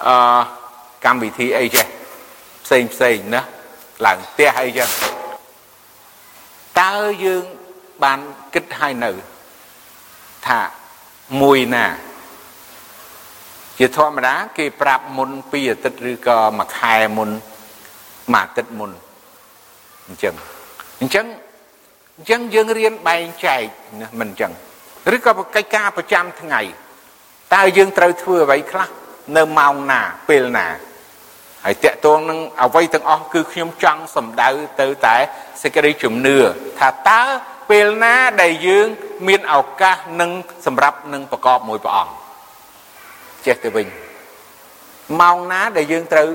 [0.07, 0.15] អឺ
[1.05, 1.85] កម្មវិធីអីចេះ
[2.65, 3.41] ផ្សេងផ្សេងណា
[4.05, 4.89] ឡើងផ្ទះអីចឹង
[6.81, 6.93] តើ
[7.25, 7.43] យើង
[8.03, 8.19] បាន
[8.53, 9.11] គិតឲ្យនៅ
[10.49, 10.61] ថា
[11.41, 11.85] មួយណា
[13.77, 17.29] ជាធម្មតាគេប្រាប់មុន2អាទិត្យឬក៏មួយខែមុន
[18.33, 18.91] មួយអាទិត្យមុន
[20.07, 20.33] អញ្ចឹង
[21.01, 21.25] អញ្ចឹង
[22.17, 23.61] អញ្ចឹងយើងរៀនបែងចែក
[24.01, 24.51] ណាមិនអញ្ចឹង
[25.15, 26.61] ឬក៏កិច្ចការប្រចាំថ្ងៃ
[27.53, 28.89] តើយើងត្រូវធ្វើអ្វីខ្លះ
[29.37, 30.67] នៅម៉ោងណាពេលណា
[31.65, 34.49] ហើយតកតងនឹងអ្វីទាំងអស់គឺខ្ញុំចង់សម្ដៅ
[34.81, 35.15] ទៅតែ
[35.61, 36.37] សេចក្តីជំនឿ
[36.79, 37.21] ថាតើ
[37.69, 38.87] ពេលណាដែលយើង
[39.27, 40.31] មានឱកាសនឹង
[40.65, 42.13] សម្រាប់នឹងប្រកបមួយព្រះអង្គ
[43.45, 43.87] ចេះទៅវិញ
[45.21, 46.29] ម៉ោងណាដែលយើងត្រូវ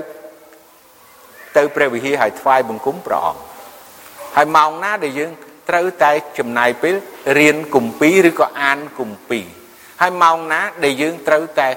[1.57, 3.41] ទៅព្រះវិហារហើយថ្វាយបង្គំព្រះអង្គ
[4.35, 5.31] ហើយម៉ោងណាដែលយើង
[5.69, 6.95] ត្រូវតែចំណាយពេល
[7.39, 9.45] រៀនគម្ពីរឬក៏អានគម្ពីរ
[10.01, 11.69] ហើយម៉ោងណាដែលយើងត្រូវតែ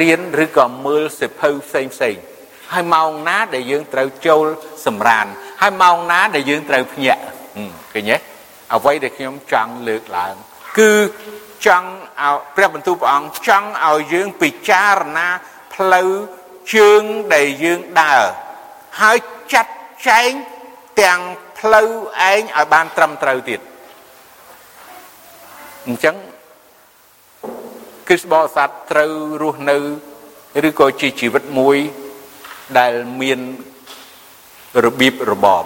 [0.00, 2.16] រៀនឬក៏មើលសិភៅផ្សេងផ្សេង
[2.72, 4.46] ហើយម៉ោងណាដែលយើងត្រូវចូល
[4.86, 5.26] សម្រាន
[5.62, 7.22] ហើយម៉ោងណាដែលយើងត្រូវភ្ញាក់
[7.92, 8.37] ឃើញទេ
[8.74, 10.34] អ្វីដែលខ្ញុំចង់លើកឡើង
[10.78, 10.92] គឺ
[11.66, 11.90] ចង់
[12.22, 15.28] ឲ្យព្រះបន្ទូលព្រះអង្គចង់ឲ្យយើងពិចារណា
[15.74, 16.10] ផ្លូវ
[16.74, 17.02] ជើង
[17.34, 18.22] ដែលយើងដើរ
[19.00, 19.16] ហើយ
[19.52, 19.72] ចាត់
[20.08, 20.30] ចែង
[21.00, 21.20] ទាំង
[21.58, 21.88] ផ្លូវ
[22.30, 23.60] ឯងឲ្យបានត្រឹមត្រូវទៀត
[25.86, 26.16] អញ្ចឹង
[28.08, 29.12] គ្រិស្តបរិស័ទត្រូវ
[29.42, 29.76] រស់នៅ
[30.68, 31.78] ឬក៏ជាជីវិតមួយ
[32.78, 33.40] ដែលមាន
[34.84, 35.64] របៀបរបប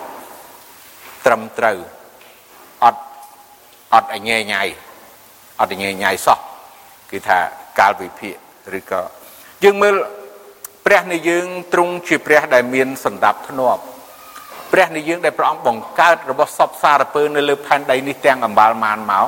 [1.26, 1.91] ត្រឹមត្រូវអត់
[3.94, 4.62] អត់អញញ៉ៃ
[5.60, 6.38] អត់អញញ៉ៃសោះ
[7.10, 7.38] គឺថា
[7.78, 8.34] កាលវិភាគ
[8.78, 9.02] ឬក៏
[9.64, 9.94] យើងមើល
[10.86, 13.82] ព្រះនៃយើងទ្រង់ជាព្រះដែលមានសន្តាប់ធ្នាប់
[14.72, 19.26] ព្រះនៃយើងដែលព្រះអង្គបង្កើតរបស់សពសារពើនៅលើផែនដីនេះទាំងអំបាលមានមក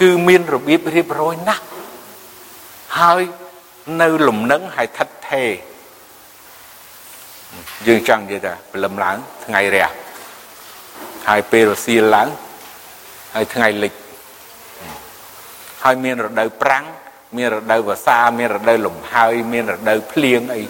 [0.00, 1.64] គឺមានរបៀបរៀបរយណាស់
[2.98, 3.22] ហើយ
[4.00, 5.50] នៅលំនឹងហើយថិតថេរ
[7.86, 9.88] យើងចង់និយាយថាព្រលឹមឡើងថ្ងៃរះ
[11.28, 12.28] ហើយពេលរសៀលឡើង
[13.34, 13.92] ហើយថ្ងៃលិច
[15.82, 16.84] ហើយមានរដូវប្រាំង
[17.36, 20.62] មានរដូវវស្សាមានរដូវលំហើយមានរដូវភ្លៀងអី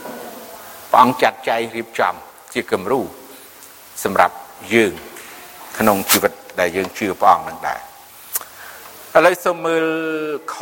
[0.90, 2.14] ព្រះអង្គចាត់ចែងរៀបចំ
[2.54, 3.00] ជាគំរូ
[4.04, 4.34] សម្រាប់
[4.74, 4.92] យើង
[5.78, 7.80] ក្នុងជីវិតដែលយើងជឿព្រះអង្គនឹងដែរ
[9.16, 9.84] ឥឡូវសូមមើល
[10.54, 10.56] ខ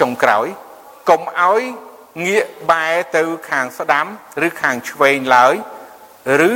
[0.00, 0.46] ចុងក្រោយ
[1.08, 1.60] កុំឲ្យ
[2.26, 4.06] ងាកបែរទៅខាងស្ដាំ
[4.46, 5.54] ឬខាងឆ្វេងឡើយ
[6.48, 6.50] ឬ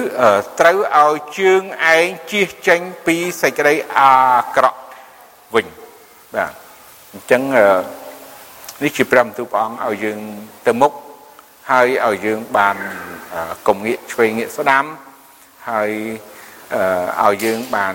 [0.60, 1.62] ត្រូវឲ្យជើង
[1.94, 4.12] ឯងជៀសចេញពីសេចក្តីអា
[4.56, 4.80] ក្រក់
[5.54, 5.66] វិញ
[6.34, 6.52] បាទ
[7.12, 7.42] អញ្ចឹង
[8.82, 10.18] នេះជាព្រះបន្ទូលព្រះអង្គឲ្យយើង
[10.66, 10.92] ទៅមុខ
[11.70, 12.76] ហើយឲ្យយើងបាន
[13.66, 14.84] កុំងាកឆ្វេងងាកស្ដាំ
[15.70, 15.90] ហើយ
[17.24, 17.94] ឲ្យយើងបាន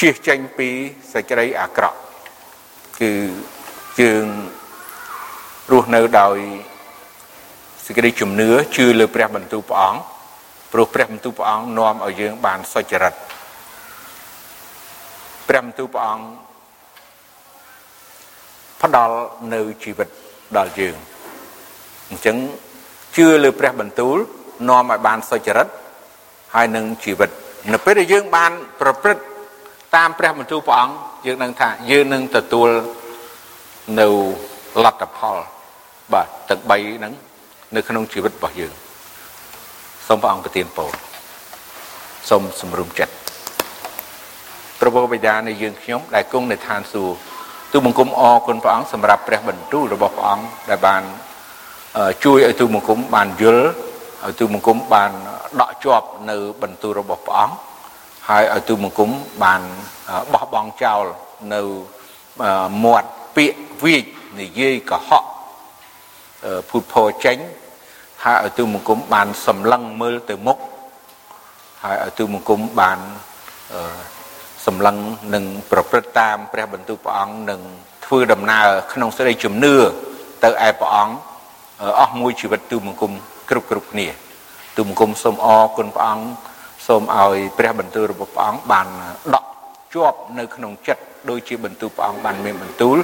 [0.00, 0.68] ជៀសចេញពី
[1.12, 1.98] សេចក្តីអាក្រក់
[3.00, 3.12] គឺ
[4.00, 4.26] យើង
[5.72, 6.38] រស់នៅដោយ
[7.86, 10.00] សេចក្តីជំនឿជឿលើព្រះបន្ទូលព្រះអង្គ
[10.72, 13.14] ព្រោះព្រះបន្ទូលព្រះអង្គនាំឲ្យយើងបានសុចរិត
[15.48, 16.24] ព្រះបន្ទូលព្រះអង្គ
[18.82, 19.16] ផ្ដល់
[19.54, 20.08] នៅជីវិត
[20.56, 20.94] ដល់យើង
[22.10, 22.36] អញ្ចឹង
[23.16, 24.16] ជឿលើព្រះបន្ទូល
[24.68, 25.68] នាំឲ្យបានសុចរិត
[26.54, 27.30] ហើយនឹងជីវិត
[27.72, 28.50] នៅពេលដែលយើងបាន
[28.80, 29.22] ប្រព្រឹត្ត
[29.96, 30.94] តាមព្រះបន្ទូលព្រះអង្គ
[31.26, 32.68] យើងនឹងថាយើងនឹងទទួល
[34.00, 34.06] នៅ
[34.84, 35.36] លទ្ធផល
[36.12, 37.12] បាទទាំង3ហ្នឹង
[37.76, 38.72] នៅក្នុងជីវិតរបស់យើង
[40.08, 40.90] សូមព្រះអង្គប្រទានពរ
[42.28, 43.14] សូមសម្រុំចិត្ត
[44.80, 47.16] ព្រះបិតានៃយើងខ្ញុំដែលគង់នៅឋានសួគ៌
[47.72, 51.02] ទូបង្គំអរគុណព្រះអង្គសម្រាប់ព្រះបន្ទូលរបស់ព្រះអង្គដែលបាន
[52.24, 53.66] ជួយឲ្យទូបង្គំបានយល់
[54.24, 55.10] ឲ្យទូបង្គំបាន
[55.60, 57.54] ដកជាប់នៅបន្ទូលរបស់ព្រះអង្គ
[58.28, 59.10] ហើយឲ្យទូបង្គំ
[59.44, 59.62] បាន
[60.32, 61.04] បោះបង់ចោល
[61.54, 61.60] នៅ
[62.84, 64.04] មាត់ពាក្យវិជ
[64.40, 65.24] និយាយកុហក
[66.68, 67.38] ភូតភរចេញ
[68.24, 70.58] ហើយឲ្យទូបង្គំបានសម្លឹងមើលទៅមុខ
[71.84, 72.98] ហើយឲ្យទូបង្គំបាន
[74.66, 74.96] សម្លឹង
[75.34, 77.60] នឹងប្រព្រឹត្តតាមព្រះបន្ទូលព្រះអង្គនឹង
[78.06, 79.74] ធ្វើដំណើរក្នុងសេចក្តីជំនឿ
[80.44, 81.14] ទៅឯព្រះអង្គ
[82.00, 83.12] អស់មួយជីវិតទូបង្គំ
[83.50, 84.06] គ្រប់គ្រប់គ្នា
[84.76, 86.26] ទូបង្គំសូមអរគុណព្រះអង្គ
[86.86, 88.86] សូមឲ្យព្រះបន្ទូលរបស់ព្រះអង្គបាន
[89.34, 89.44] ដក
[89.94, 92.96] ជាប់នៅក្នុងចិត្តដូចជាបន្ទូលព្រះអង្គបានមានបន្ទូល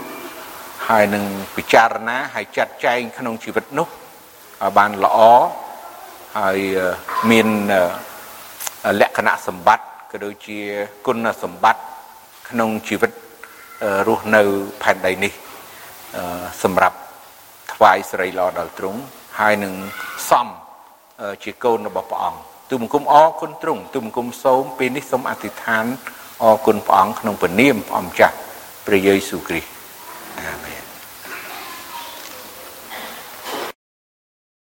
[0.88, 1.24] ហើយនឹង
[1.56, 3.88] ពិចារណាហើយចាត់ចែងក្នុងជីវិតនោះ
[4.64, 5.18] ឲ្យបានល្អ
[6.38, 6.58] ហើយ
[7.30, 7.48] មាន
[9.00, 10.58] លក្ខណៈសម្បត្តិក៏ដូចជា
[11.06, 11.82] គុណសម្បត្តិ
[12.48, 13.10] ក្នុងជីវិត
[14.08, 14.42] រស់នៅ
[14.82, 15.32] ផែនដីនេះ
[16.62, 16.96] សម្រាប់
[17.72, 19.00] ថ្វាយសិរីល្អដល់ទ្រង់
[19.40, 19.72] ហើយនឹង
[20.30, 20.48] សំ
[21.42, 22.40] ជាកូនរបស់ព្រះអង្គ
[22.70, 25.84] ទូបង្គំអរគុណទ្រង់ទូបង្គំសូមពេលនេះសូមអធិដ្ឋាន
[26.42, 28.34] អរគុណព្រះអង្គក្នុងព្រះនាមព្រះអង្គម្ចាស់
[28.86, 29.70] ព្រះយេស៊ូវគ្រីស្ទ
[30.40, 30.83] អាមែន